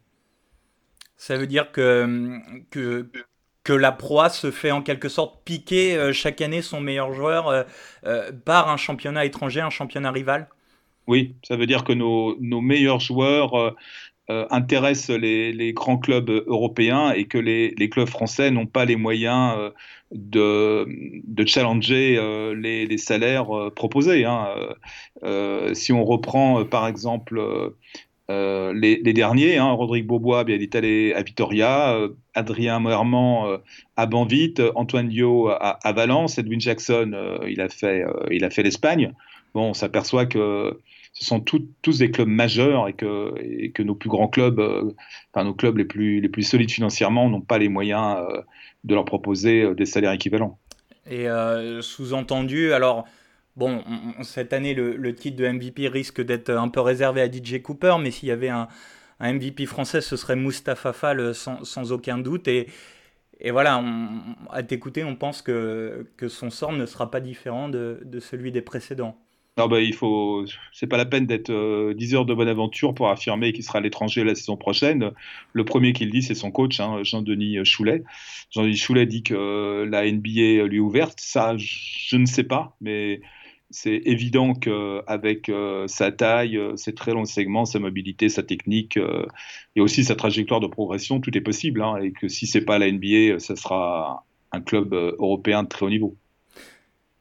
Ça 1.15 1.37
veut 1.37 1.47
dire 1.47 1.71
que, 1.71 3.09
que 3.67 3.73
la 3.73 3.91
proie 3.91 4.29
se 4.29 4.49
fait 4.49 4.71
en 4.71 4.81
quelque 4.81 5.09
sorte 5.09 5.43
piquer 5.43 5.97
euh, 5.97 6.13
chaque 6.13 6.41
année 6.41 6.61
son 6.61 6.79
meilleur 6.79 7.13
joueur 7.13 7.65
par 8.45 8.69
un 8.69 8.77
championnat 8.77 9.25
étranger, 9.25 9.61
un 9.61 9.69
championnat 9.69 10.11
rival? 10.11 10.47
Oui, 11.07 11.35
ça 11.43 11.55
veut 11.55 11.67
dire 11.67 11.83
que 11.83 11.93
nos, 11.93 12.35
meilleurs 12.61 12.99
joueurs 12.99 13.75
euh, 14.29 14.45
intéresse 14.49 15.09
les, 15.09 15.71
grands 15.71 15.97
clubs 15.97 16.29
européens 16.29 17.11
et 17.11 17.27
que 17.27 17.37
les, 17.37 17.89
clubs 17.89 18.09
français 18.09 18.51
n'ont 18.51 18.65
pas 18.65 18.83
les 18.83 18.97
moyens 18.97 19.55
euh, 19.57 20.85
de, 21.23 21.45
challenger 21.45 22.17
euh, 22.17 22.53
les, 22.53 22.97
salaires 22.97 23.47
proposés. 23.73 24.25
Hein. 24.25 24.47
si 25.73 25.93
on 25.93 26.03
reprend 26.03 26.65
par 26.65 26.87
exemple 26.87 27.41
euh, 28.29 28.73
les, 28.73 29.13
derniers, 29.13 29.57
hein, 29.57 29.71
Rodrigue 29.71 30.05
Beaubois, 30.05 30.43
bien, 30.43 30.55
il 30.55 30.63
est 30.63 30.75
allé 30.75 31.13
à 31.13 31.23
Vitoria, 31.23 31.95
euh, 31.95 32.09
Adrien 32.33 32.79
Moerman 32.79 33.47
euh, 33.47 33.57
à 33.95 34.05
Banvit, 34.05 34.55
Antoine 34.75 35.07
Dio 35.07 35.49
à, 35.49 35.93
Valence, 35.93 36.37
Edwin 36.37 36.59
Jackson, 36.59 37.39
il 37.47 37.61
a 37.61 37.69
fait, 37.69 38.03
il 38.31 38.43
a 38.43 38.49
fait 38.49 38.63
l'Espagne. 38.63 39.13
Bon, 39.53 39.69
on 39.69 39.73
s'aperçoit 39.73 40.25
que 40.25 40.77
ce 41.13 41.25
sont 41.25 41.39
tous 41.39 41.97
des 41.97 42.11
clubs 42.11 42.27
majeurs 42.27 42.89
et 42.89 42.93
que, 42.93 43.69
que 43.69 43.81
nos 43.81 43.95
plus 43.95 44.09
grands 44.09 44.27
clubs, 44.27 44.59
enfin 45.33 45.45
nos 45.45 45.53
clubs 45.53 45.77
les 45.77 45.85
plus, 45.85 46.19
les 46.19 46.29
plus 46.29 46.43
solides 46.43 46.69
financièrement, 46.69 47.29
n'ont 47.29 47.41
pas 47.41 47.57
les 47.57 47.69
moyens 47.69 48.17
de 48.83 48.93
leur 48.93 49.05
proposer 49.05 49.73
des 49.73 49.85
salaires 49.85 50.11
équivalents. 50.11 50.59
Et 51.09 51.27
sous-entendu, 51.81 52.73
alors 52.73 53.05
Bon, 53.57 53.83
cette 54.21 54.53
année, 54.53 54.75
le, 54.75 55.15
titre 55.15 55.37
de 55.37 55.47
MVP 55.47 55.87
risque 55.87 56.21
d'être 56.21 56.51
un 56.51 56.69
peu 56.69 56.79
réservé 56.79 57.21
à 57.21 57.31
DJ 57.31 57.59
Cooper, 57.63 57.95
mais 57.99 58.11
s'il 58.11 58.29
y 58.29 58.31
avait 58.31 58.49
un, 58.49 58.67
MVP 59.19 59.65
français, 59.65 59.99
ce 59.99 60.15
serait 60.15 60.35
Mustapha 60.35 60.93
Fall 60.93 61.33
sans, 61.33 61.91
aucun 61.91 62.19
doute. 62.19 62.47
Et, 62.47 62.67
voilà, 63.49 63.83
à 64.51 64.61
t'écouter, 64.61 65.03
on 65.03 65.15
pense 65.15 65.41
que, 65.41 66.05
son 66.27 66.51
sort 66.51 66.71
ne 66.71 66.85
sera 66.85 67.09
pas 67.09 67.19
différent 67.19 67.67
de, 67.67 68.19
celui 68.19 68.51
des 68.51 68.61
précédents. 68.61 69.17
Non, 69.57 69.67
bah, 69.67 69.81
il 69.81 69.95
faut. 69.95 70.45
C'est 70.71 70.85
pas 70.85 70.97
la 70.97 71.05
peine 71.05 71.25
d'être 71.25 71.49
10 71.49 71.51
euh, 71.51 72.17
heures 72.17 72.25
de 72.27 72.35
bonne 72.35 72.47
aventure 72.47 72.93
pour 72.93 73.09
affirmer 73.09 73.53
qu'il 73.53 73.63
sera 73.63 73.79
à 73.79 73.81
l'étranger 73.81 74.23
la 74.23 74.35
saison 74.35 74.55
prochaine. 74.55 75.09
Le 75.53 75.65
premier 75.65 75.93
qui 75.93 76.05
le 76.05 76.11
dit, 76.11 76.21
c'est 76.21 76.35
son 76.35 76.51
coach, 76.51 76.79
hein, 76.79 76.99
Jean-Denis 77.01 77.65
Choulet. 77.65 78.03
Jean-Denis 78.51 78.77
Choulet 78.77 79.07
dit 79.07 79.23
que 79.23 79.83
la 79.89 80.05
NBA 80.11 80.67
lui 80.67 80.77
est 80.77 80.79
ouverte. 80.79 81.19
Ça, 81.19 81.55
je 81.57 82.17
ne 82.17 82.27
sais 82.27 82.43
pas, 82.43 82.77
mais 82.81 83.19
c'est 83.69 84.01
évident 84.05 84.53
qu'avec 84.53 85.49
euh, 85.49 85.87
sa 85.87 86.11
taille, 86.11 86.57
euh, 86.57 86.75
ses 86.77 86.93
très 86.93 87.13
longs 87.13 87.25
segments, 87.25 87.65
sa 87.65 87.79
mobilité, 87.79 88.29
sa 88.29 88.43
technique 88.43 88.97
euh, 88.97 89.25
et 89.75 89.81
aussi 89.81 90.03
sa 90.03 90.15
trajectoire 90.15 90.59
de 90.59 90.67
progression, 90.67 91.19
tout 91.19 91.35
est 91.37 91.41
possible. 91.41 91.81
Hein, 91.81 91.97
et 91.97 92.11
que 92.11 92.27
si 92.27 92.47
c'est 92.47 92.61
pas 92.63 92.79
la 92.79 92.91
NBA, 92.91 93.39
ce 93.39 93.55
sera 93.55 94.25
un 94.51 94.61
club 94.61 94.93
européen 94.93 95.63
de 95.63 95.67
très 95.67 95.85
haut 95.85 95.89
niveau. 95.89 96.17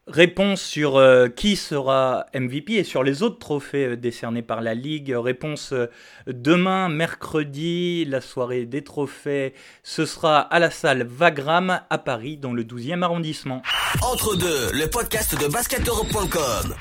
Réponse 0.08 0.62
sur 0.62 0.98
euh, 0.98 1.26
qui 1.26 1.56
sera 1.56 2.26
MVP 2.32 2.74
et 2.74 2.84
sur 2.84 3.02
les 3.02 3.24
autres 3.24 3.40
trophées 3.40 3.86
euh, 3.86 3.96
décernés 3.96 4.42
par 4.42 4.60
la 4.60 4.72
Ligue. 4.72 5.12
Réponse 5.16 5.72
euh, 5.72 5.90
demain, 6.28 6.88
mercredi, 6.88 8.04
la 8.04 8.20
soirée 8.20 8.66
des 8.66 8.84
trophées. 8.84 9.52
Ce 9.82 10.06
sera 10.06 10.38
à 10.38 10.60
la 10.60 10.70
salle 10.70 11.02
Vagram 11.02 11.80
à 11.90 11.98
Paris, 11.98 12.36
dans 12.36 12.52
le 12.52 12.62
12e 12.62 13.02
arrondissement. 13.02 13.62
Entre 14.00 14.36
deux, 14.36 14.70
le 14.74 14.88
podcast 14.88 15.36
de 15.40 15.48
basketeurope.com. 15.48 16.76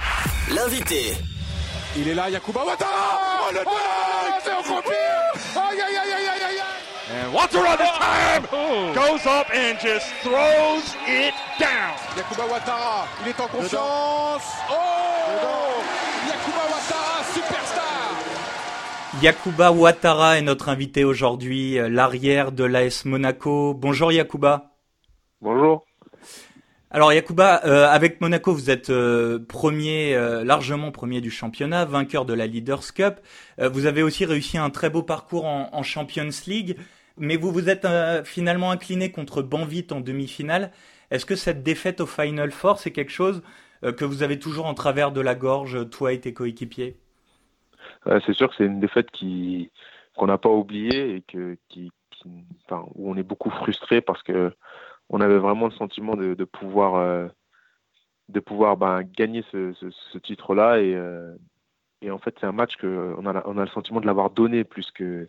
L'invité. 0.53 1.13
Il 1.97 2.07
est 2.07 2.13
là, 2.13 2.29
Yakuba 2.29 2.63
Ouattara 2.63 3.19
oh, 3.49 3.53
le 3.53 3.59
oh, 3.65 4.14
And 7.35 7.41
Ouattara 7.41 7.77
this 7.77 7.91
time 7.91 8.93
goes 8.93 9.25
up 9.25 9.47
and 9.53 9.77
just 9.79 10.07
throws 10.23 10.95
it 11.05 11.33
down. 11.59 11.93
Yakuba 12.15 12.45
Ouattara, 12.47 13.07
il 13.23 13.29
est 13.29 13.39
en 13.41 13.47
confiance. 13.47 14.53
Oh 14.71 14.75
Yakuba 16.29 16.63
Ouattara, 16.71 17.23
superstar. 17.33 18.15
Yakuba 19.21 19.71
Ouattara 19.73 20.37
est 20.37 20.43
notre 20.43 20.69
invité 20.69 21.03
aujourd'hui, 21.03 21.77
euh, 21.77 21.89
l'arrière 21.89 22.53
de 22.53 22.63
l'AS 22.63 23.03
Monaco. 23.03 23.73
Bonjour 23.73 24.13
Yakuba. 24.13 24.71
Bonjour. 25.41 25.83
Alors 26.89 27.11
Yakuba, 27.11 27.65
euh, 27.65 27.89
avec 27.89 28.21
Monaco, 28.21 28.53
vous 28.53 28.69
êtes 28.69 28.89
euh, 28.89 29.39
premier, 29.45 30.17
largement 30.45 30.91
premier 30.91 31.19
du 31.19 31.31
championnat, 31.31 31.83
vainqueur 31.83 32.23
de 32.23 32.33
la 32.33 32.47
Leaders 32.47 32.93
Cup. 32.93 33.15
vous 33.57 33.87
avez 33.87 34.03
aussi 34.03 34.23
réussi 34.23 34.57
un 34.57 34.69
très 34.69 34.89
beau 34.89 35.03
parcours 35.03 35.45
en, 35.45 35.69
en 35.73 35.83
Champions 35.83 36.29
League 36.47 36.77
mais 37.17 37.37
vous 37.37 37.51
vous 37.51 37.69
êtes 37.69 37.85
euh, 37.85 38.23
finalement 38.23 38.71
incliné 38.71 39.11
contre 39.11 39.41
Banvit 39.41 39.87
en 39.91 40.01
demi-finale. 40.01 40.71
Est-ce 41.11 41.25
que 41.25 41.35
cette 41.35 41.63
défaite 41.63 42.01
au 42.01 42.05
Final 42.05 42.51
Four, 42.51 42.79
c'est 42.79 42.91
quelque 42.91 43.11
chose 43.11 43.41
euh, 43.83 43.93
que 43.93 44.05
vous 44.05 44.23
avez 44.23 44.39
toujours 44.39 44.65
en 44.65 44.73
travers 44.73 45.11
de 45.11 45.21
la 45.21 45.35
gorge, 45.35 45.89
toi 45.89 46.13
et 46.13 46.19
tes 46.19 46.33
coéquipiers? 46.33 46.97
C'est 48.25 48.33
sûr 48.33 48.49
que 48.49 48.55
c'est 48.57 48.65
une 48.65 48.79
défaite 48.79 49.09
qu'on 50.15 50.27
n'a 50.27 50.37
pas 50.37 50.49
oubliée 50.49 51.23
et 51.27 51.89
où 52.25 53.11
on 53.11 53.17
est 53.17 53.23
beaucoup 53.23 53.49
frustré 53.49 54.01
parce 54.01 54.21
que 54.21 54.51
on 55.09 55.21
avait 55.21 55.37
vraiment 55.37 55.65
le 55.65 55.71
sentiment 55.71 56.15
de, 56.15 56.43
pouvoir 56.43 57.29
de 58.29 58.39
pouvoir 58.39 58.73
euh, 58.73 58.75
ben, 58.75 59.01
gagner 59.03 59.43
ce, 59.51 60.17
titre-là 60.19 60.79
et, 60.81 60.95
et 62.01 62.11
en 62.11 62.19
fait 62.19 62.35
c'est 62.39 62.45
un 62.45 62.51
match 62.51 62.75
que 62.77 63.15
on 63.17 63.25
a, 63.25 63.43
on 63.47 63.57
a 63.57 63.65
le 63.65 63.71
sentiment 63.71 64.01
de 64.01 64.05
l'avoir 64.05 64.29
donné 64.29 64.63
plus 64.63 64.91
que 64.91 65.27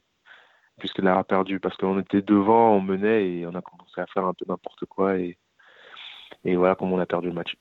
puisqu'elle 0.78 1.09
a 1.09 1.23
perdu 1.25 1.61
parce 1.61 1.76
qu'on 1.76 1.99
était 2.00 2.23
devant, 2.23 2.73
on 2.73 2.80
menait 2.80 3.28
et 3.28 3.47
on 3.47 3.54
a 3.54 3.62
commencé 3.62 4.00
à 4.00 4.06
faire 4.06 4.25
un 4.25 4.35
peu 4.35 4.45
n'importe 4.49 4.85
quoi 4.87 5.16
et, 5.16 5.37
et 6.45 6.56
voilà 6.56 6.75
comment 6.75 6.97
on 6.97 7.00
a 7.00 7.06
perdu 7.06 7.28
le 7.28 7.35
match. 7.35 7.56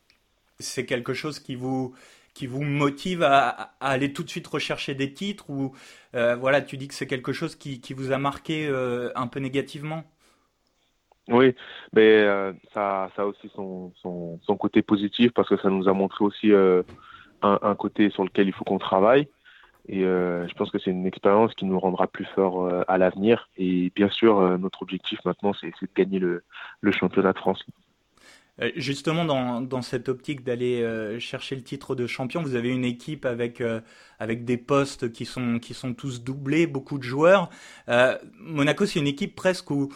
C'est 0.59 0.85
quelque 0.85 1.13
chose 1.13 1.39
qui 1.39 1.55
vous 1.55 1.95
qui 2.33 2.47
vous 2.47 2.63
motive 2.63 3.23
à, 3.23 3.73
aller 3.79 4.11
tout 4.11 4.21
de 4.21 4.29
suite 4.29 4.45
rechercher 4.45 4.93
des 4.93 5.13
titres 5.13 5.49
ou 5.49 5.73
euh, 6.15 6.35
voilà 6.35 6.61
tu 6.61 6.75
dis 6.75 6.89
que 6.89 6.93
c'est 6.93 7.07
quelque 7.07 7.31
chose 7.31 7.55
qui, 7.55 7.79
qui, 7.79 7.93
vous 7.93 8.11
a 8.11 8.17
marqué 8.17 8.67
euh, 8.67 9.09
un 9.15 9.27
peu 9.27 9.39
négativement? 9.39 10.03
Oui, 11.29 11.55
mais 11.93 12.21
euh, 12.21 12.51
ça, 12.73 13.09
ça 13.15 13.23
a 13.23 13.25
aussi 13.25 13.49
son, 13.55 13.93
son, 14.01 14.39
son, 14.43 14.57
côté 14.57 14.81
positif 14.81 15.31
parce 15.33 15.47
que 15.47 15.57
ça 15.57 15.69
nous 15.69 15.87
a 15.87 15.93
montré 15.93 16.23
aussi 16.23 16.51
un, 16.53 16.83
un, 17.41 17.75
côté 17.75 18.11
sur 18.11 18.23
lequel 18.25 18.47
il 18.47 18.53
faut 18.53 18.65
qu'on 18.65 18.77
travaille. 18.77 19.27
Et 19.87 20.03
euh, 20.03 20.47
je 20.47 20.53
pense 20.55 20.71
que 20.71 20.79
c'est 20.79 20.89
une 20.89 21.05
expérience 21.05 21.53
qui 21.53 21.65
nous 21.65 21.79
rendra 21.79 22.07
plus 22.07 22.25
forts 22.33 22.65
euh, 22.65 22.83
à 22.87 22.97
l'avenir. 22.97 23.49
Et 23.57 23.91
bien 23.95 24.09
sûr, 24.09 24.39
euh, 24.39 24.57
notre 24.57 24.81
objectif 24.81 25.19
maintenant, 25.25 25.53
c'est 25.59 25.67
de 25.67 25.87
gagner 25.95 26.19
le, 26.19 26.43
championnat 26.91 27.33
de 27.33 27.37
France. 27.37 27.63
Justement, 28.77 29.25
dans, 29.25 29.81
cette 29.81 30.07
optique 30.07 30.43
d'aller 30.43 31.19
chercher 31.19 31.57
le 31.57 31.61
titre 31.61 31.93
de 31.93 32.07
champion, 32.07 32.41
vous 32.41 32.55
avez 32.55 32.69
une 32.69 32.85
équipe 32.85 33.25
avec, 33.25 33.61
des 34.21 34.57
postes 34.57 35.11
qui 35.11 35.25
sont, 35.25 35.59
tous 35.97 36.23
doublés, 36.23 36.65
beaucoup 36.65 36.97
de 36.97 37.03
joueurs. 37.03 37.49
Monaco, 38.39 38.85
c'est 38.85 38.99
une 38.99 39.07
équipe 39.07 39.35
presque 39.35 39.71
où, 39.71 39.91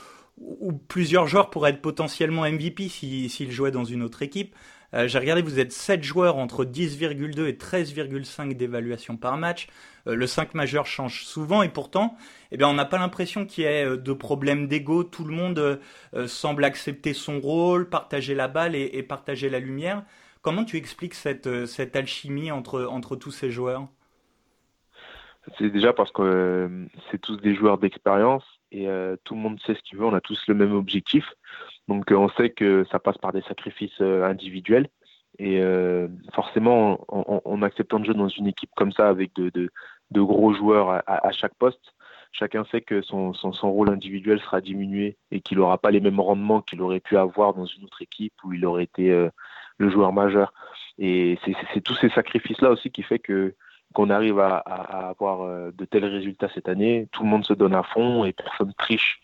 plusieurs 0.89 1.25
joueurs 1.25 1.50
pourraient 1.50 1.69
être 1.69 1.81
potentiellement 1.81 2.41
MVP 2.41 2.89
s'ils 2.89 3.29
si, 3.29 3.50
jouaient 3.50 3.72
dans 3.72 3.86
une 3.86 4.03
autre 4.03 4.24
équipe. 4.24 4.53
Euh, 4.93 5.08
j'ai 5.08 5.19
regardé, 5.19 5.41
vous 5.41 5.60
êtes 5.60 5.72
7 5.72 6.03
joueurs 6.03 6.38
entre 6.38 6.65
10,2 6.65 7.48
et 7.48 7.53
13,5 7.53 8.55
d'évaluation 8.55 9.17
par 9.17 9.38
match. 9.38 9.67
Euh, 10.08 10.15
le 10.15 10.25
5 10.25 10.55
majeur 10.55 10.86
change 10.86 11.24
souvent 11.24 11.62
et 11.62 11.69
pourtant, 11.69 12.17
eh 12.51 12.58
bien, 12.58 12.67
on 12.67 12.74
n'a 12.74 12.86
pas 12.86 12.98
l'impression 12.98 13.46
qu'il 13.46 13.65
y 13.65 13.67
ait 13.67 13.86
euh, 13.86 13.98
de 13.98 14.13
problème 14.13 14.67
d'ego. 14.67 15.03
Tout 15.03 15.25
le 15.25 15.34
monde 15.34 15.79
semble 16.27 16.63
accepter 16.63 17.13
son 17.13 17.39
rôle, 17.39 17.89
partager 17.89 18.34
la 18.34 18.48
balle 18.48 18.75
et, 18.75 19.03
partager 19.03 19.50
la 19.50 19.60
lumière. 19.60 20.03
Comment 20.41 20.63
tu 20.63 20.77
expliques 20.77 21.13
cette, 21.13 21.65
cette 21.65 21.96
alchimie 21.96 22.51
entre, 22.51 22.86
entre 22.86 23.15
tous 23.15 23.31
ces 23.31 23.51
joueurs? 23.51 23.88
C'est 25.58 25.69
déjà 25.69 25.93
parce 25.93 26.12
que 26.12 26.88
c'est 27.10 27.19
tous 27.19 27.38
des 27.38 27.55
joueurs 27.55 27.77
d'expérience 27.77 28.43
et 28.72 28.88
tout 29.24 29.36
le 29.36 29.41
monde 29.41 29.60
sait 29.65 29.75
ce 29.75 29.81
qu'il 29.81 29.98
veut. 29.98 30.05
On 30.05 30.13
a 30.13 30.22
tous 30.22 30.41
le 30.48 30.53
même 30.53 30.74
objectif. 30.74 31.25
Donc 31.89 32.12
euh, 32.12 32.15
on 32.15 32.29
sait 32.29 32.51
que 32.51 32.86
ça 32.91 33.00
passe 33.00 33.17
par 33.17 33.34
des 33.34 33.41
sacrifices 33.41 34.00
euh, 34.00 34.24
individuels. 34.24 34.88
Et 35.39 35.60
euh, 35.60 36.08
forcément, 36.34 37.00
en, 37.08 37.62
acceptant 37.62 38.00
de 38.00 38.05
jouer 38.05 38.13
dans 38.13 38.27
une 38.27 38.48
équipe 38.48 38.72
comme 38.75 38.91
ça, 38.91 39.08
avec 39.08 39.34
de, 39.36 39.69
gros 40.12 40.53
joueurs 40.53 41.01
à, 41.08 41.31
chaque 41.31 41.55
poste, 41.55 41.93
chacun 42.34 42.65
sait 42.65 42.81
que 42.81 43.01
son, 43.01 43.31
rôle 43.63 43.89
individuel 43.89 44.41
sera 44.41 44.60
diminué 44.60 45.17
et 45.31 45.39
qu'il 45.39 45.60
n'aura 45.60 45.77
pas 45.77 45.91
les 45.91 46.01
mêmes 46.01 46.19
rendements 46.19 46.62
qu'il 46.62 46.81
aurait 46.81 47.00
pu 47.00 47.15
avoir 47.15 47.53
dans 47.53 47.65
une 47.65 47.86
autre 47.86 48.01
équipe 48.01 48.34
où 48.43 48.51
il 48.51 48.65
aurait 48.65 48.84
été 48.84 49.29
le 49.77 49.89
joueur 49.89 50.12
majeur. 50.12 50.51
Et 50.98 51.39
c'est 51.46 51.81
tous 51.81 51.96
ces 51.96 52.10
sacrifices-là 52.10 52.72
aussi 52.72 52.91
qui 52.91 53.03
fait 53.03 53.19
que 53.19 53.55
qu'on 53.93 54.10
arrive 54.10 54.39
à, 54.39 54.58
avoir 54.58 55.72
de 55.72 55.86
tels 55.86 56.05
résultats 56.05 56.50
cette 56.53 56.67
année. 56.67 57.08
Tout 57.13 57.24
le 57.24 57.29
monde 57.29 57.46
se 57.46 57.53
donne 57.53 57.75
à 57.75 57.84
fond 57.84 58.25
et 58.25 58.34
personne 58.34 58.74
triche. 58.74 59.22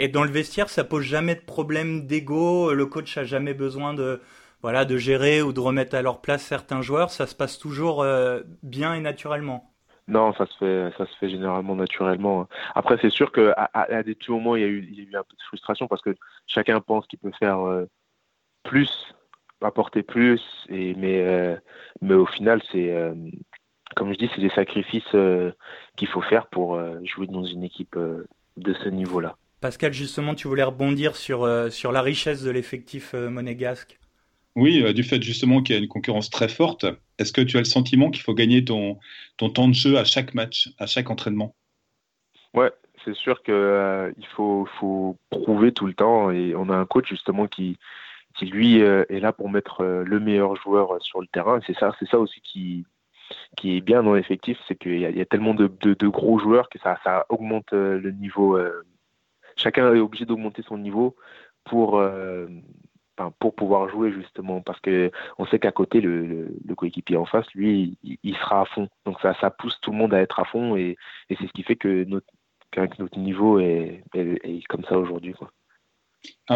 Et 0.00 0.06
dans 0.06 0.22
le 0.22 0.30
vestiaire, 0.30 0.70
ça 0.70 0.84
pose 0.84 1.02
jamais 1.02 1.34
de 1.34 1.40
problème 1.40 2.06
d'ego. 2.06 2.72
Le 2.72 2.86
coach 2.86 3.18
a 3.18 3.24
jamais 3.24 3.52
besoin 3.52 3.94
de 3.94 4.20
voilà 4.62 4.84
de 4.84 4.96
gérer 4.96 5.42
ou 5.42 5.52
de 5.52 5.58
remettre 5.58 5.96
à 5.96 6.02
leur 6.02 6.20
place 6.20 6.42
certains 6.42 6.82
joueurs. 6.82 7.10
Ça 7.10 7.26
se 7.26 7.34
passe 7.34 7.58
toujours 7.58 8.02
euh, 8.02 8.40
bien 8.62 8.94
et 8.94 9.00
naturellement. 9.00 9.74
Non, 10.06 10.32
ça 10.34 10.46
se 10.46 10.56
fait, 10.56 10.96
ça 10.96 11.04
se 11.04 11.16
fait 11.18 11.28
généralement 11.28 11.74
naturellement. 11.74 12.48
Après, 12.76 12.96
c'est 13.02 13.10
sûr 13.10 13.32
qu'à 13.32 13.52
à, 13.74 14.02
des 14.04 14.14
tout 14.14 14.32
moments, 14.32 14.54
il 14.54 14.62
y, 14.62 14.64
a 14.64 14.68
eu, 14.68 14.86
il 14.88 14.98
y, 14.98 15.00
a 15.00 15.10
eu, 15.10 15.16
un 15.16 15.24
peu 15.24 15.36
de 15.36 15.42
frustration 15.48 15.88
parce 15.88 16.00
que 16.00 16.14
chacun 16.46 16.80
pense 16.80 17.06
qu'il 17.08 17.18
peut 17.18 17.32
faire 17.38 17.58
euh, 17.66 17.84
plus, 18.62 19.14
apporter 19.60 20.02
plus, 20.04 20.40
et 20.68 20.94
mais 20.94 21.20
euh, 21.26 21.56
mais 22.00 22.14
au 22.14 22.24
final, 22.24 22.62
c'est 22.70 22.94
comme 23.96 24.12
je 24.12 24.18
dis, 24.18 24.30
c'est 24.34 24.40
des 24.40 24.50
sacrifices 24.50 25.14
qu'il 25.96 26.08
faut 26.08 26.22
faire 26.22 26.46
pour 26.46 26.80
jouer 27.04 27.26
dans 27.26 27.44
une 27.44 27.64
équipe 27.64 27.96
de 27.98 28.72
ce 28.74 28.88
niveau-là. 28.88 29.36
Pascal, 29.60 29.92
justement, 29.92 30.36
tu 30.36 30.46
voulais 30.46 30.62
rebondir 30.62 31.16
sur, 31.16 31.42
euh, 31.42 31.68
sur 31.68 31.90
la 31.90 32.00
richesse 32.00 32.42
de 32.42 32.50
l'effectif 32.50 33.14
euh, 33.14 33.28
monégasque. 33.28 33.98
Oui, 34.54 34.82
euh, 34.84 34.92
du 34.92 35.02
fait 35.02 35.20
justement 35.20 35.62
qu'il 35.62 35.74
y 35.74 35.78
a 35.78 35.82
une 35.82 35.88
concurrence 35.88 36.30
très 36.30 36.48
forte 36.48 36.86
Est-ce 37.18 37.32
que 37.32 37.40
tu 37.40 37.56
as 37.56 37.60
le 37.60 37.64
sentiment 37.64 38.10
qu'il 38.10 38.22
faut 38.22 38.34
gagner 38.34 38.64
ton, 38.64 38.98
ton 39.36 39.50
temps 39.50 39.66
de 39.66 39.74
jeu 39.74 39.98
à 39.98 40.04
chaque 40.04 40.32
match, 40.34 40.70
à 40.78 40.86
chaque 40.86 41.10
entraînement? 41.10 41.56
Ouais, 42.54 42.70
c'est 43.04 43.14
sûr 43.16 43.42
qu'il 43.42 43.54
euh, 43.54 44.12
faut, 44.36 44.68
faut 44.78 45.16
prouver 45.30 45.72
tout 45.72 45.86
le 45.86 45.94
temps 45.94 46.30
et 46.30 46.54
on 46.54 46.70
a 46.70 46.76
un 46.76 46.86
coach 46.86 47.08
justement 47.08 47.48
qui, 47.48 47.78
qui 48.36 48.46
lui 48.46 48.78
est 48.78 49.20
là 49.20 49.32
pour 49.32 49.50
mettre 49.50 49.82
le 49.84 50.20
meilleur 50.20 50.54
joueur 50.54 51.02
sur 51.02 51.20
le 51.20 51.26
terrain. 51.26 51.60
C'est 51.66 51.76
ça, 51.76 51.92
c'est 51.98 52.08
ça 52.08 52.18
aussi 52.18 52.40
qui, 52.42 52.86
qui 53.56 53.76
est 53.76 53.80
bien 53.80 54.04
dans 54.04 54.14
l'effectif, 54.14 54.56
c'est 54.68 54.76
qu'il 54.76 54.98
y, 54.98 55.00
y, 55.00 55.20
a 55.20 55.26
tellement 55.26 55.54
de, 55.54 55.66
de, 55.80 55.94
de, 55.94 56.08
gros 56.08 56.38
joueurs 56.38 56.68
que 56.68 56.78
ça, 56.78 56.98
ça 57.02 57.26
augmente 57.28 57.72
le 57.72 58.10
niveau. 58.12 58.56
Chacun 59.58 59.94
est 59.94 60.00
obligé 60.00 60.24
d'augmenter 60.24 60.62
son 60.62 60.78
niveau 60.78 61.16
pour 61.64 62.02
pour 63.40 63.54
pouvoir 63.54 63.88
jouer 63.88 64.12
justement 64.12 64.60
parce 64.60 64.80
que 64.80 65.10
on 65.38 65.46
sait 65.46 65.58
qu'à 65.58 65.72
côté 65.72 66.00
le, 66.00 66.56
coéquipier 66.76 67.16
en 67.16 67.24
face 67.24 67.46
lui 67.54 67.98
il, 68.02 68.36
sera 68.36 68.62
à 68.62 68.64
fond. 68.64 68.88
Donc 69.04 69.20
ça 69.20 69.34
ça 69.40 69.50
pousse 69.50 69.78
tout 69.82 69.90
le 69.90 69.98
monde 69.98 70.14
à 70.14 70.20
être 70.20 70.38
à 70.40 70.44
fond 70.44 70.76
et, 70.76 70.96
et 71.28 71.36
c'est 71.36 71.46
ce 71.46 71.52
qui 71.52 71.62
fait 71.62 71.76
que 71.76 72.04
notre 72.04 73.18
niveau 73.18 73.58
est, 73.58 74.02
est, 74.14 74.66
comme 74.68 74.84
ça 74.84 74.98
aujourd'hui 74.98 75.34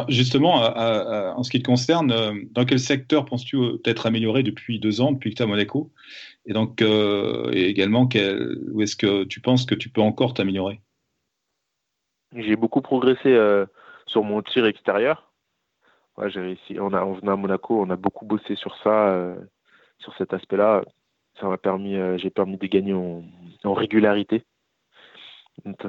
justement, 0.09 0.55
en 0.55 1.43
ce 1.43 1.51
qui 1.51 1.61
te 1.61 1.67
concerne, 1.67 2.13
euh, 2.13 2.35
dans 2.51 2.65
quel 2.65 2.81
secteur 2.81 3.25
penses-tu 3.25 3.57
t'être 3.85 4.07
amélioré 4.07 4.43
depuis 4.43 4.79
deux 4.79 5.01
ans, 5.01 5.13
depuis 5.13 5.31
que 5.31 5.37
tu 5.37 5.43
es 5.43 5.45
à 5.45 5.49
Monaco? 5.49 5.93
Et 6.47 6.53
donc, 6.53 6.83
euh, 6.83 7.51
également, 7.53 8.07
quel, 8.07 8.59
où 8.73 8.83
est-ce 8.83 8.97
que 8.97 9.25
tu 9.25 9.41
penses 9.41 9.67
que 9.67 9.75
tu 9.75 9.89
peux 9.89 10.01
encore 10.01 10.35
t'améliorer? 10.35 10.81
J'ai 12.35 12.57
beaucoup 12.57 12.81
progressé 12.81 13.35
euh, 13.35 13.67
sur 14.07 14.25
mon 14.25 14.43
tir 14.43 14.67
extérieur 14.67 15.33
ouais, 16.17 16.31
j'ai 16.31 16.41
réussi. 16.41 16.79
On 16.81 16.93
a, 16.93 17.05
on 17.05 17.15
venait 17.15 17.33
à 17.33 17.37
Monaco, 17.37 17.81
on 17.81 17.91
a 17.91 17.97
beaucoup 17.97 18.27
bossé 18.27 18.55
sur 18.57 18.77
ça, 18.83 19.11
euh, 19.11 19.37
sur 19.99 20.15
cet 20.17 20.33
aspect-là. 20.35 20.83
Ça 21.41 21.47
m'a 21.49 21.59
permis, 21.59 21.97
euh, 21.97 22.19
j'ai 22.19 22.31
permis 22.31 22.59
de 22.59 22.67
gagner 22.67 22.95
en, 22.95 23.25
en 23.65 23.75
régularité 23.75 24.45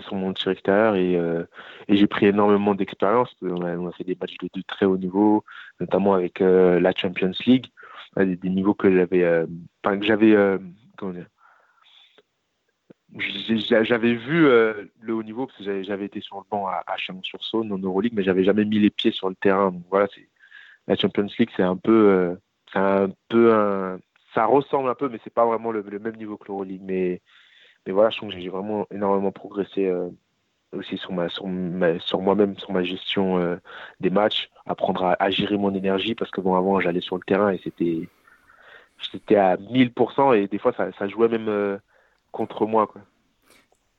sur 0.02 0.16
mon 0.16 0.34
tir 0.34 0.52
extérieur 0.52 0.96
et, 0.96 1.16
euh, 1.16 1.46
et 1.88 1.96
j'ai 1.96 2.08
pris 2.08 2.28
énormément 2.28 2.76
d'expérience. 2.76 3.34
On 3.42 3.88
a, 3.88 3.92
fait 3.94 4.04
des 4.04 4.18
matchs 4.20 4.36
de, 4.42 4.62
très 4.68 4.86
haut 4.86 4.98
niveau, 4.98 5.44
notamment 5.80 6.14
avec 6.14 6.42
euh, 6.42 6.80
la 6.80 6.94
Champions 6.96 7.32
League, 7.46 7.68
des, 8.18 8.36
des 8.36 8.50
niveaux 8.50 8.74
que 8.74 8.94
j'avais, 8.94 9.24
euh, 9.24 9.46
que 9.84 10.04
j'avais, 10.04 10.36
comment 10.98 11.14
dire, 11.14 11.28
j'avais 13.18 14.16
vu 14.16 14.46
euh, 14.46 14.86
le 15.02 15.14
haut 15.14 15.24
niveau 15.24 15.46
parce 15.46 15.60
que 15.60 15.84
j'avais 15.84 16.06
été 16.06 16.22
sur 16.22 16.38
le 16.38 16.44
banc 16.50 16.68
à, 16.68 16.84
à 16.88 16.98
Chalon-sur-Saône 16.98 17.72
en 17.72 17.78
Euroleague, 17.78 18.14
mais 18.16 18.24
j'avais 18.24 18.44
jamais 18.44 18.66
mis 18.66 18.80
les 18.80 18.90
pieds 18.90 19.12
sur 19.12 19.30
le 19.30 19.36
terrain. 19.36 19.74
Voilà, 19.90 20.08
la 20.88 20.96
Champions 20.96 21.28
League, 21.38 21.50
c'est 21.56 21.64
un 21.64 21.78
peu, 21.78 22.10
euh, 22.10 22.36
un 22.74 23.10
peu 23.30 23.54
un, 23.54 24.00
ça 24.34 24.46
ressemble 24.46 24.90
un 24.90 24.96
peu, 24.96 25.10
mais 25.10 25.20
c'est 25.24 25.34
pas 25.34 25.46
vraiment 25.46 25.72
le, 25.72 25.84
même 25.84 26.16
niveau 26.16 26.38
que 26.38 26.48
l'Euroleague. 26.48 26.82
Mais, 26.84 27.22
mais 27.86 27.94
voilà, 27.94 28.10
je 28.10 28.18
trouve 28.18 28.32
que 28.32 28.40
j'ai 28.40 28.50
vraiment 28.50 28.88
énormément 28.92 29.32
progressé 29.32 29.86
euh, 29.86 30.10
aussi 30.72 30.98
sur 30.98 31.12
ma, 31.14 31.30
sur, 31.30 31.46
sur 32.00 32.22
moi-même, 32.22 32.58
sur 32.58 32.72
ma 32.72 32.84
gestion 32.84 33.60
des 34.00 34.10
matchs, 34.10 34.50
apprendre 34.66 35.16
à, 35.20 35.30
gérer 35.30 35.58
mon 35.58 35.74
énergie 35.76 36.16
parce 36.16 36.32
que 36.32 36.42
bon, 36.42 36.56
avant 36.56 36.80
j'allais 36.80 37.02
sur 37.02 37.16
le 37.16 37.24
terrain 37.24 37.52
et 37.52 37.60
c'était, 37.64 38.10
j'étais 39.12 39.36
à 39.36 39.56
1000% 39.58 40.36
et 40.36 40.48
des 40.48 40.58
fois 40.58 40.74
ça, 40.74 41.08
jouait 41.08 41.28
même 41.28 41.80
contre 42.34 42.66
moi. 42.66 42.88
Quoi. 42.88 43.02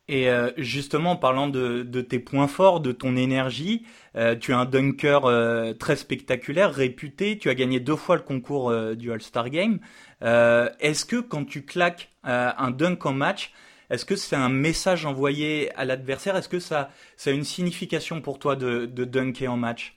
Et 0.07 0.29
euh, 0.29 0.51
justement, 0.59 1.13
en 1.13 1.17
parlant 1.17 1.49
de, 1.49 1.83
de, 1.83 2.01
tes 2.03 2.19
points 2.19 2.47
forts, 2.47 2.81
de 2.81 2.93
ton 2.93 3.17
énergie, 3.17 3.87
euh, 4.17 4.37
tu 4.37 4.51
es 4.51 4.55
un 4.55 4.67
dunker 4.67 5.25
euh, 5.25 5.73
très 5.73 5.97
spectaculaire, 5.97 6.75
réputé. 6.75 7.39
Tu 7.39 7.49
as 7.49 7.55
gagné 7.55 7.81
deux 7.81 7.97
fois 7.97 8.17
le 8.17 8.23
concours 8.23 8.75
du 8.95 9.11
All-Star 9.11 9.49
Game. 9.49 9.79
Est-ce 10.21 11.07
que 11.07 11.21
quand 11.21 11.47
tu 11.47 11.65
claques 11.65 12.11
un 12.23 12.71
dunk 12.71 13.07
en 13.07 13.15
match, 13.15 13.53
est-ce 13.89 14.05
que 14.05 14.17
c'est 14.17 14.37
un 14.37 14.51
message 14.51 15.07
envoyé 15.07 15.75
à 15.75 15.85
l'adversaire? 15.85 16.37
Est-ce 16.37 16.49
que 16.49 16.59
ça, 16.59 16.91
ça 17.17 17.31
a 17.31 17.33
une 17.33 17.45
signification 17.45 18.21
pour 18.21 18.39
toi 18.39 18.57
de, 18.57 18.87
de 18.87 19.05
dunker 19.05 19.49
en 19.49 19.57
match? 19.57 19.97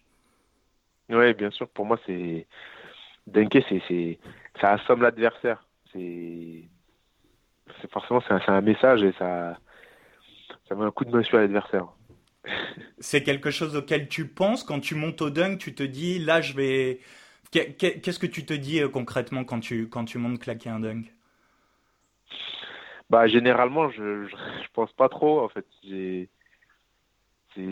Oui, 1.10 1.34
bien 1.34 1.52
sûr. 1.52 1.68
Pour 1.70 1.86
moi, 1.86 1.98
c'est 2.06 2.48
dunker, 3.28 3.64
c'est 3.70 4.20
ça 4.62 4.72
assomme 4.72 5.02
l'adversaire. 5.02 5.66
C'est 5.92 6.64
forcément 7.92 8.22
c'est 8.28 8.34
un, 8.34 8.42
un, 8.48 8.62
message 8.62 9.04
et 9.04 9.14
ça 9.18 9.58
ça 10.68 10.76
met 10.76 10.86
un 10.86 10.92
coup 10.92 11.06
de 11.06 11.12
main 11.12 11.24
sur 11.24 11.38
l'adversaire. 11.38 11.88
C'est 13.00 13.24
quelque 13.24 13.52
chose 13.52 13.76
auquel 13.76 14.08
tu 14.08 14.28
penses? 14.28 14.64
Quand 14.64 14.80
tu 14.80 14.96
montes 14.96 15.22
au 15.22 15.30
dunk, 15.30 15.58
tu 15.58 15.76
te 15.76 15.84
dis 15.84 16.20
là 16.20 16.42
je 16.42 16.54
vais. 16.54 17.00
Qu'est-ce 17.52 18.20
que 18.20 18.28
tu 18.28 18.46
te 18.46 18.54
dis 18.54 18.82
euh, 18.82 18.90
concrètement 18.90 19.44
quand 19.44 19.60
tu 19.60 19.88
quand 19.90 20.06
tu 20.06 20.18
montes 20.18 20.40
claquer 20.40 20.70
un 20.70 20.80
dunk? 20.80 21.14
Bah 23.10 23.28
généralement 23.28 23.90
je, 23.90 24.26
je, 24.26 24.36
je 24.36 24.68
pense 24.74 24.92
pas 24.94 25.08
trop 25.08 25.42
en 25.42 25.50
fait. 25.50 25.66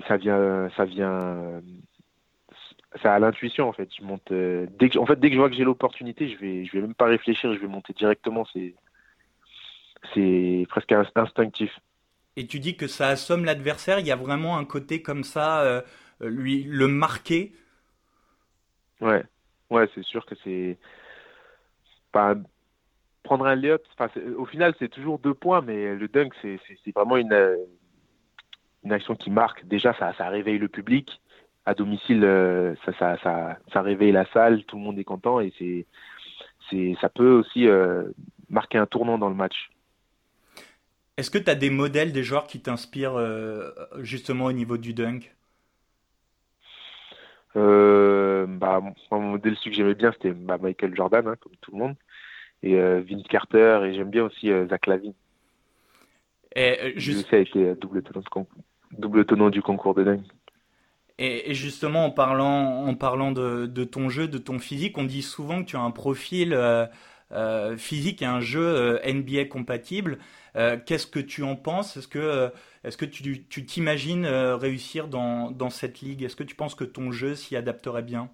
ça 0.08 0.17
vient 0.17 0.69
ça 0.78 0.86
vient 0.86 1.62
c'est 3.01 3.08
à 3.08 3.19
l'intuition 3.19 3.67
en 3.67 3.73
fait. 3.73 3.89
Je 3.97 4.04
monte 4.04 4.32
euh, 4.32 4.67
dès 4.80 4.89
que 4.89 4.97
en 4.97 5.06
fait 5.06 5.19
dès 5.19 5.30
que 5.30 5.36
je 5.36 5.39
vois 5.39 5.49
que 5.49 5.56
j'ai 5.56 5.63
l'opportunité, 5.63 6.30
je 6.30 6.38
vais 6.38 6.65
je 6.65 6.71
vais 6.73 6.82
même 6.82 6.93
pas 6.93 7.06
réfléchir, 7.06 7.54
je 7.54 7.60
vais 7.60 7.67
monter 7.67 7.93
directement. 7.93 8.45
C'est 8.54 8.75
c'est 10.13 10.65
presque 10.70 10.94
instinctif 11.15 11.72
et 12.38 12.48
tu 12.48 12.60
dis 12.60 12.76
que 12.76 12.88
ça 12.88 13.08
assomme 13.10 13.46
l'adversaire, 13.46 14.00
il 14.00 14.08
y 14.08 14.12
a 14.12 14.15
vraiment 14.15 14.58
un 14.58 14.65
côté 14.65 15.02
comme 15.02 15.24
ça, 15.24 15.62
euh, 15.62 15.82
lui 16.22 16.63
le 16.63 16.88
marquer? 16.88 17.54
Ouais, 19.00 19.24
ouais, 19.70 19.89
c'est 19.96 20.04
sûr 20.04 20.26
que 20.26 20.36
c'est 20.44 20.78
pas 22.12 22.36
prendre 23.24 23.46
un 23.46 23.56
layup. 23.56 23.82
Au 24.38 24.46
final, 24.46 24.74
c'est 24.80 24.89
toujours 24.89 25.20
deux 25.20 25.34
points, 25.34 25.62
mais 25.62 25.96
le 25.96 26.08
dunk, 26.08 26.34
c'est 26.41 26.60
vraiment 26.94 27.18
une 27.18 27.58
une 28.84 28.91
action 28.91 29.15
qui 29.15 29.32
marque. 29.32 29.65
Déjà, 29.65 29.94
ça, 29.98 30.13
ça 30.15 30.30
réveille 30.30 30.60
le 30.60 30.68
public. 30.68 31.20
À 31.65 31.74
domicile, 31.74 32.24
euh, 32.24 32.76
ça, 32.86 32.94
ça, 33.00 33.18
ça, 33.24 33.58
ça 33.74 33.82
réveille 33.82 34.12
la 34.12 34.26
salle, 34.32 34.63
tout 34.65 34.78
le 34.78 34.84
monde 34.84 35.00
est 35.00 35.04
content 35.04 35.39
et 35.39 35.52
c'est, 35.58 35.88
c'est, 36.70 36.96
ça 37.02 37.10
peut 37.10 37.32
aussi 37.32 37.68
euh, 37.68 38.04
marquer 38.50 38.78
un 38.78 38.86
tournant 38.86 39.18
dans 39.18 39.30
le 39.30 39.36
match. 39.36 39.72
Est-ce 41.17 41.32
que 41.32 41.38
tu 41.38 41.49
as 41.49 41.56
des 41.56 41.69
modèles 41.69 42.12
des 42.12 42.23
joueurs 42.23 42.45
qui 42.45 42.60
t'inspirent 42.60 43.15
euh, 43.15 43.71
justement 43.99 44.45
au 44.45 44.51
niveau 44.51 44.78
du 44.78 44.93
dunk? 44.93 45.34
Euh, 47.56 48.45
bah, 48.47 48.82
Mon 49.12 49.21
modèle, 49.21 49.56
celui 49.56 49.71
que 49.71 49.78
j'aimais 49.78 49.95
bien, 49.95 50.12
c'était 50.12 50.32
bah, 50.32 50.58
Michael 50.62 50.93
Jordan, 50.93 51.25
hein, 51.28 51.36
comme 51.39 51.54
tout 51.62 51.71
le 51.71 51.78
monde, 51.78 51.95
et 52.63 52.75
euh, 52.75 53.01
Vince 53.01 53.23
Carter, 53.30 53.82
et 53.86 53.93
j'aime 53.93 54.10
bien 54.10 54.25
aussi 54.25 54.51
Zach 54.69 54.88
Lavine. 54.88 55.13
Et, 56.54 56.93
juste... 56.97 57.30
Lui 57.30 57.38
a 57.38 57.39
été 57.39 57.75
double 57.75 58.04
tenant, 58.04 58.47
double 58.91 59.25
tenant 59.25 59.49
du 59.49 59.62
concours 59.62 59.95
de 59.95 60.04
dunk. 60.04 60.21
Et, 61.17 61.51
et, 61.51 61.54
justement, 61.54 62.06
en 62.06 62.12
parlant, 62.12 62.86
en 62.86 62.93
parlant 62.93 63.32
de, 63.32 63.67
de, 63.67 63.84
ton 63.86 64.10
jeu, 64.10 64.28
de 64.28 64.38
ton 64.38 64.60
physique, 64.60 64.97
on 64.97 65.06
dit 65.06 65.21
souvent 65.21 65.63
que 65.63 65.69
tu 65.69 65.78
as 65.78 65.82
un 65.82 65.91
profil 65.91 66.54
euh, 67.32 67.76
physique 67.76 68.22
et 68.22 68.26
un 68.26 68.40
jeu 68.40 68.64
euh, 68.64 69.00
NBA 69.04 69.46
compatible. 69.46 70.20
Euh, 70.56 70.78
qu'est-ce 70.84 71.08
que 71.08 71.20
tu 71.20 71.44
en 71.44 71.56
penses? 71.56 71.98
Est-ce 71.98 72.08
que, 72.08 72.52
est-ce 72.84 72.98
que 72.98 73.06
tu, 73.06 73.46
t'imagines 73.46 74.28
réussir 74.28 75.08
dans, 75.08 75.50
dans 75.52 75.70
cette 75.70 76.02
ligue? 76.02 76.24
Est-ce 76.24 76.36
que 76.36 76.44
tu 76.44 76.56
penses 76.56 76.76
que 76.76 76.84
ton 76.84 77.12
jeu 77.12 77.36
s'y 77.36 77.56
adapterait 77.56 78.04
bien? 78.04 78.30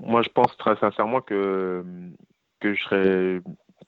Moi, 0.00 0.22
je 0.22 0.28
pense 0.30 0.56
très 0.56 0.76
sincèrement 0.76 1.20
que, 1.20 1.84
que 2.60 2.74
je 2.74 2.82
serais, 2.82 3.40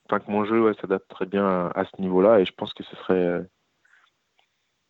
enfin, 0.07 0.21
que 0.21 0.31
mon 0.31 0.45
jeu 0.45 0.63
ouais, 0.63 0.75
s'adapterait 0.81 1.27
bien 1.27 1.45
à, 1.45 1.73
à 1.75 1.85
ce 1.85 2.01
niveau-là, 2.01 2.39
et 2.39 2.45
je 2.45 2.53
pense 2.53 2.73
que 2.73 2.85
ce 2.85 2.97
serait 2.97 3.41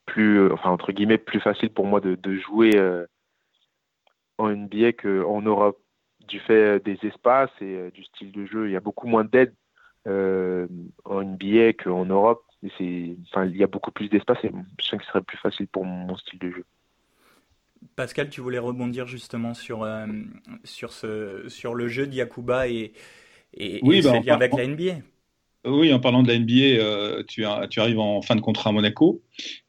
plus, 0.05 0.53
enfin 0.53 0.71
entre 0.71 0.93
guillemets, 0.93 1.19
plus 1.19 1.41
facile 1.41 1.71
pour 1.71 1.87
moi 1.87 2.01
de, 2.01 2.15
de 2.15 2.37
jouer 2.37 2.71
en 4.39 4.51
NBA 4.51 4.93
qu'en 4.93 5.41
Europe 5.41 5.81
du 6.27 6.41
fait 6.41 6.81
des 6.85 6.99
espaces 7.03 7.51
et 7.61 7.77
euh, 7.77 7.91
du 7.91 8.05
style 8.05 8.33
de 8.33 8.47
jeu. 8.47 8.69
Il 8.69 8.73
y 8.73 8.77
a 8.77 8.81
beaucoup 8.81 9.07
moins 9.07 9.25
d'aide 9.25 9.55
euh, 10.07 10.67
en 11.05 11.23
NBA 11.23 11.75
qu'en 11.75 12.05
Europe. 12.05 12.43
Et 12.62 12.71
c'est, 12.79 13.17
enfin, 13.31 13.47
il 13.47 13.57
y 13.57 13.62
a 13.62 13.67
beaucoup 13.67 13.91
plus 13.91 14.09
d'espace 14.09 14.39
et 14.45 14.51
je 14.81 14.85
sens 14.85 14.99
que 14.99 15.05
ce 15.05 15.11
serait 15.11 15.23
plus 15.23 15.39
facile 15.39 15.69
pour 15.69 15.85
mon 15.85 16.17
style 16.17 16.39
de 16.39 16.51
jeu. 16.51 16.65
Pascal, 17.95 18.31
tu 18.31 18.41
voulais 18.41 18.59
rebondir 18.59 19.07
justement 19.07 19.55
sur, 19.55 19.83
euh, 19.83 20.07
sur, 20.65 20.93
ce, 20.93 21.49
sur 21.49 21.75
le 21.75 21.89
jeu 21.89 22.07
d'Yakuba 22.07 22.69
et, 22.69 22.93
et, 23.55 23.81
oui, 23.83 23.99
et 23.99 24.03
bah, 24.03 24.19
lien 24.21 24.35
avec 24.35 24.55
la 24.55 24.67
NBA. 24.67 25.03
Oui, 25.66 25.92
en 25.92 25.98
parlant 25.98 26.22
de 26.22 26.29
la 26.29 26.38
NBA, 26.38 26.81
euh, 26.81 27.24
tu, 27.24 27.44
arrives 27.44 27.98
en 27.98 28.22
fin 28.22 28.37
de 28.37 28.40
contrat 28.40 28.70
à 28.70 28.72
Monaco 28.72 29.20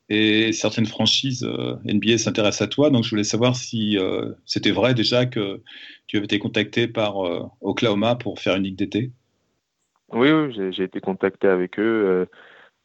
et 0.10 0.54
certaines 0.54 0.86
franchises 0.86 1.44
euh, 1.44 1.76
NBA 1.86 2.20
s'intéressent 2.20 2.62
à 2.62 2.68
toi. 2.68 2.92
Donc, 2.92 3.04
je 3.04 3.10
voulais 3.10 3.24
savoir 3.24 3.56
si 3.56 3.98
euh, 3.98 4.32
c'était 4.46 4.72
vrai 4.72 4.94
déjà 4.94 5.26
que 5.26 5.62
tu 6.06 6.18
avais 6.18 6.26
été 6.26 6.38
contacté 6.38 6.88
par 6.88 7.18
Oklahoma 7.62 8.16
pour 8.16 8.40
faire 8.40 8.56
une 8.56 8.64
ligue 8.64 8.78
d'été. 8.78 9.12
Oui, 10.10 10.32
oui 10.32 10.72
j'ai 10.72 10.84
été 10.84 11.02
contacté 11.02 11.48
avec 11.48 11.80
eux. 11.80 12.28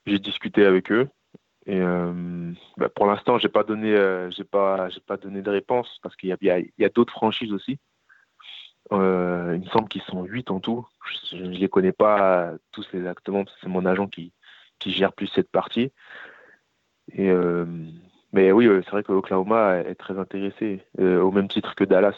J'ai 0.07 0.18
discuté 0.18 0.64
avec 0.64 0.90
eux. 0.90 1.09
Et 1.66 1.79
bah, 2.77 2.88
pour 2.88 3.07
l'instant, 3.07 3.38
j'ai 3.38 3.48
pas 3.48 3.62
donné, 3.62 3.94
pas, 4.51 4.88
pas 5.07 5.16
donné 5.18 5.42
de 5.42 5.51
réponse 5.51 6.01
parce 6.03 6.16
qu'il 6.16 6.35
y 6.40 6.85
a 6.85 6.88
d'autres 6.88 7.12
franchises 7.12 7.53
aussi 7.53 7.79
Euh, 8.93 9.53
il 9.57 9.65
me 9.65 9.71
semble 9.71 9.89
qu'ils 9.89 10.03
sont 10.03 10.25
8 10.25 10.51
en 10.51 10.61
tout. 10.61 10.87
Je 11.31 11.37
ne 11.37 11.57
les 11.57 11.69
connais 11.69 11.93
pas 11.93 12.53
tous 12.73 12.87
exactement, 12.95 13.45
parce 13.45 13.55
que 13.57 13.61
c'est 13.63 13.69
mon 13.69 13.87
agent 13.87 14.07
qui, 14.09 14.33
qui 14.79 14.93
gère 14.93 15.13
plus 15.13 15.29
cette 15.29 15.51
partie. 15.51 15.93
Euh, 17.19 17.65
mais 18.33 18.53
oui, 18.53 18.67
c'est 18.85 18.91
vrai 18.91 19.03
que 19.03 19.13
Oklahoma 19.13 19.79
est 19.79 19.95
très 19.95 20.19
intéressé, 20.19 20.81
euh, 21.01 21.21
au 21.21 21.31
même 21.31 21.49
titre 21.49 21.75
que 21.75 21.85
Dallas. 21.85 22.17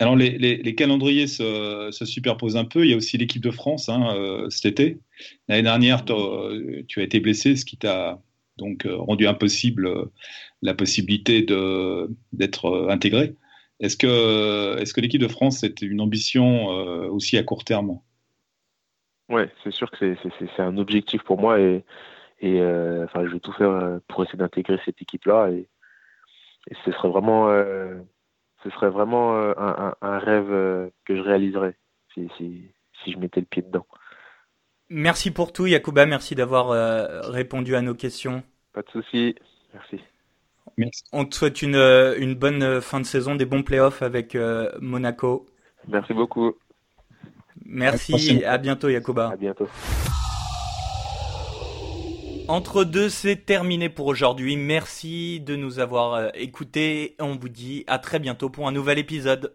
Alors 0.00 0.14
les, 0.14 0.38
les, 0.38 0.74
calendriers 0.76 1.26
se, 1.26 1.88
se, 1.90 2.04
superposent 2.04 2.56
un 2.56 2.64
peu. 2.64 2.84
Il 2.84 2.90
y 2.90 2.94
a 2.94 2.96
aussi 2.96 3.18
l'équipe 3.18 3.42
de 3.42 3.50
France 3.50 3.88
hein, 3.88 4.14
euh, 4.14 4.48
cet 4.48 4.66
été. 4.66 5.00
L'année 5.48 5.64
dernière, 5.64 6.04
tu 6.04 7.00
as 7.00 7.02
été 7.02 7.18
blessé, 7.18 7.56
ce 7.56 7.64
qui 7.64 7.76
t'a 7.76 8.20
donc 8.58 8.86
rendu 8.88 9.26
impossible 9.26 10.08
la 10.62 10.74
possibilité 10.74 11.42
d'être 12.32 12.88
intégré. 12.90 13.34
Est-ce 13.80 13.96
que, 13.96 14.80
est 14.80 14.92
que 14.92 15.00
l'équipe 15.00 15.20
de 15.20 15.28
France 15.28 15.62
est 15.62 15.82
une 15.82 16.00
ambition 16.00 16.66
aussi 16.66 17.38
à 17.38 17.42
court 17.42 17.64
terme? 17.64 18.00
Oui, 19.28 19.42
c'est 19.62 19.70
sûr 19.70 19.90
que 19.90 20.16
c'est 20.56 20.62
un 20.62 20.78
objectif 20.78 21.22
pour 21.22 21.38
moi 21.38 21.60
et, 21.60 21.84
et 22.40 22.60
euh, 22.60 23.04
enfin, 23.04 23.26
je 23.26 23.32
vais 23.32 23.40
tout 23.40 23.52
faire 23.52 23.70
euh, 23.70 23.98
pour 24.08 24.22
essayer 24.22 24.38
d'intégrer 24.38 24.78
cette 24.84 25.00
équipe-là. 25.02 25.50
Et, 25.50 25.68
ce 26.84 26.92
serait 26.92 27.08
vraiment, 27.08 27.48
euh, 27.48 27.94
ce 28.62 28.70
serait 28.70 28.90
vraiment 28.90 29.38
un, 29.38 29.94
un, 30.02 30.18
rêve 30.18 30.90
que 31.06 31.16
je 31.16 31.20
réaliserais 31.22 31.76
si, 32.12 32.28
si, 32.36 32.70
si, 33.02 33.12
je 33.12 33.18
mettais 33.18 33.40
le 33.40 33.46
pied 33.46 33.62
dedans. 33.62 33.86
Merci 34.90 35.30
pour 35.30 35.52
tout, 35.52 35.66
Yacouba. 35.66 36.04
Merci 36.04 36.34
d'avoir 36.34 36.68
répondu 37.30 37.74
à 37.74 37.80
nos 37.80 37.94
questions. 37.94 38.42
Pas 38.74 38.82
de 38.82 38.90
souci. 38.90 39.34
Merci. 39.72 39.98
Merci. 40.78 41.02
On 41.12 41.26
te 41.26 41.34
souhaite 41.34 41.60
une, 41.60 41.76
une 41.76 42.34
bonne 42.34 42.80
fin 42.80 43.00
de 43.00 43.04
saison, 43.04 43.34
des 43.34 43.44
bons 43.44 43.62
playoffs 43.62 44.00
avec 44.00 44.36
Monaco. 44.80 45.46
Merci 45.86 46.14
beaucoup. 46.14 46.54
Merci, 47.66 48.42
à 48.44 48.56
bientôt 48.56 48.88
Yacouba. 48.88 49.30
À 49.32 49.36
bientôt. 49.36 49.68
Entre 52.48 52.84
deux, 52.84 53.10
c'est 53.10 53.36
terminé 53.36 53.90
pour 53.90 54.06
aujourd'hui. 54.06 54.56
Merci 54.56 55.38
de 55.40 55.54
nous 55.54 55.80
avoir 55.80 56.14
euh, 56.14 56.28
écoutés. 56.32 57.14
On 57.20 57.36
vous 57.36 57.50
dit 57.50 57.84
à 57.86 57.98
très 57.98 58.18
bientôt 58.18 58.48
pour 58.48 58.66
un 58.66 58.72
nouvel 58.72 58.98
épisode. 58.98 59.52